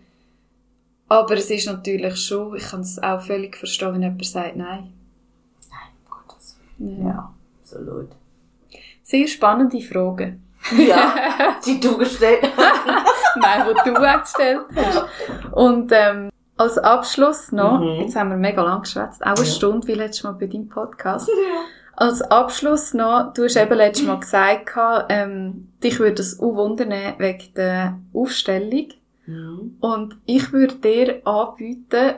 [1.10, 4.94] Aber es ist natürlich schon, ich kann es auch völlig verstehen, wenn jemand sagt, nein.
[6.06, 7.08] Um Gottes Willen.
[7.08, 7.10] Ja.
[7.10, 8.10] Ja, absolut.
[9.02, 10.44] Sehr spannende Fragen.
[10.78, 13.36] Ja, die du gestellt hast.
[13.36, 15.52] nein, die du auch gestellt hast.
[15.52, 16.30] Und ähm,
[16.64, 18.02] als Abschluss noch, Mhm.
[18.02, 19.46] jetzt haben wir mega lang geschwätzt, auch eine Ja.
[19.46, 21.30] Stunde wie letztes Mal bei deinem Podcast.
[21.96, 24.72] Als Abschluss noch, du hast eben letztes Mal gesagt,
[25.10, 26.90] ähm, dich würde es auch wundern
[27.20, 28.88] wegen der Aufstellung.
[29.28, 29.78] Mhm.
[29.80, 32.16] Und ich würde dir anbieten,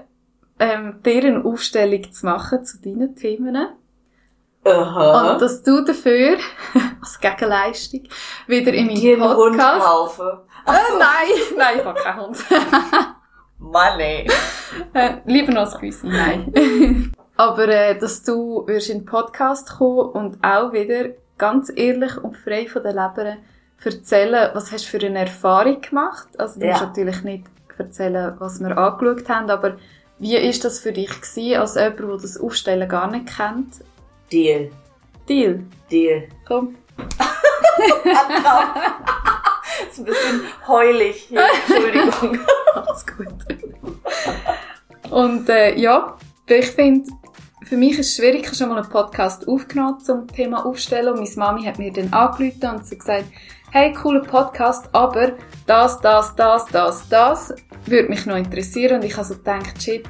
[0.60, 3.58] ähm, dir eine Aufstellung zu machen zu deinen Themen.
[4.64, 5.34] Aha.
[5.34, 6.38] Und dass du dafür,
[7.02, 8.04] als Gegenleistung,
[8.48, 9.86] wieder in meinem dir einen Hund Podcast...
[9.86, 10.42] kaufe.
[10.68, 12.38] Äh, nein, nein, ich habe keinen Hund.
[13.60, 14.28] Mann, ey.
[14.94, 17.12] Äh, lieber noch ein Küsschen, nein.
[17.38, 22.36] Aber äh, dass du wirst in den Podcast kommen und auch wieder ganz ehrlich und
[22.36, 23.38] frei von der Leber
[23.84, 26.28] erzählen, was hast du für eine Erfahrung gemacht.
[26.38, 26.72] Also du Ja.
[26.74, 27.46] musst natürlich nicht
[27.78, 29.78] erzählen, was wir angeschaut haben, aber
[30.20, 33.76] wie ist das für dich gewesen, als jemand, der das Aufstellen gar nicht kennt?
[34.32, 34.72] Deal.
[35.30, 36.24] Deal, Deal.
[36.48, 36.76] komm.
[39.96, 41.42] ist ein bisschen heulig hier.
[41.68, 42.40] Entschuldigung.
[42.74, 43.28] Alles gut.
[45.12, 46.18] Und äh, ja,
[46.48, 47.10] ich finde,
[47.64, 51.14] für mich ist es schwierig, ich habe schon mal einen Podcast aufgenommen zum Thema Aufstellen
[51.14, 53.26] und meine Mami hat mir dann angerufen und sie gesagt,
[53.72, 55.34] hey, cooler Podcast, aber
[55.66, 60.06] das, das, das, das, das würde mich noch interessieren und ich habe so gedacht, shit,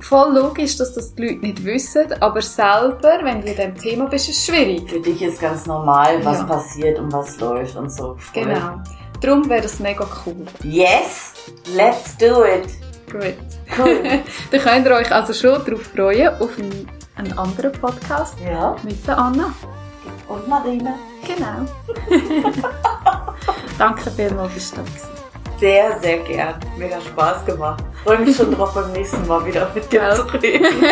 [0.00, 4.06] voll logisch, dass das die Leute nicht wissen, aber selber, wenn du in diesem Thema
[4.06, 4.88] bist, ist es schwierig.
[4.90, 6.44] Für dich ist ganz normal, was Ja.
[6.44, 8.16] passiert und was läuft und so.
[8.18, 8.44] Voll.
[8.44, 8.80] Genau.
[9.20, 10.46] Darum wäre das mega cool.
[10.62, 11.32] Yes,
[11.74, 12.66] let's do it.
[13.12, 13.34] Gut.
[13.78, 14.02] Cool.
[14.50, 19.06] Dann könnt ihr euch also schon darauf freuen, auf einen, einen anderen Podcast ja, mit
[19.06, 19.52] der Anna.
[20.28, 20.94] und Marina.
[21.26, 21.66] Genau.
[23.78, 25.08] Danke vielmals, bist du da gewesen.
[25.60, 26.54] Sehr, sehr gern.
[26.78, 27.84] Mega Spaß gemacht.
[28.04, 30.16] Freue mich schon drauf, beim nächsten Mal wieder mit dir Gell?
[30.16, 30.66] zu reden.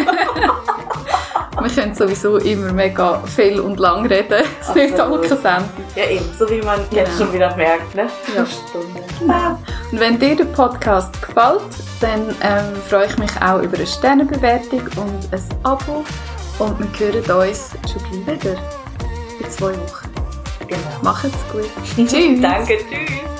[1.61, 4.45] Wir können sowieso immer mega viel und lang reden.
[4.61, 5.43] Es nimmt aber Absolut.
[5.43, 5.85] keine Sendung.
[5.97, 7.19] Ja, eben, so wie man jetzt Genau.
[7.25, 8.09] schon wieder merkt, ne?
[8.37, 8.47] Ja.
[8.47, 9.03] Stunde.
[9.33, 9.57] Ah,
[9.91, 11.63] Und wenn dir der Podcast gefällt,
[12.01, 16.05] dann ähm, freue ich mich auch über eine Sternebewertung und ein Abo.
[16.61, 18.57] Und wir hören uns schon gleich wieder.
[19.41, 20.13] In zwei Wochen.
[20.69, 20.81] genau.
[21.03, 21.69] Macht's gut.
[21.97, 22.41] Tschüss.
[22.41, 23.38] Danke, tschüss.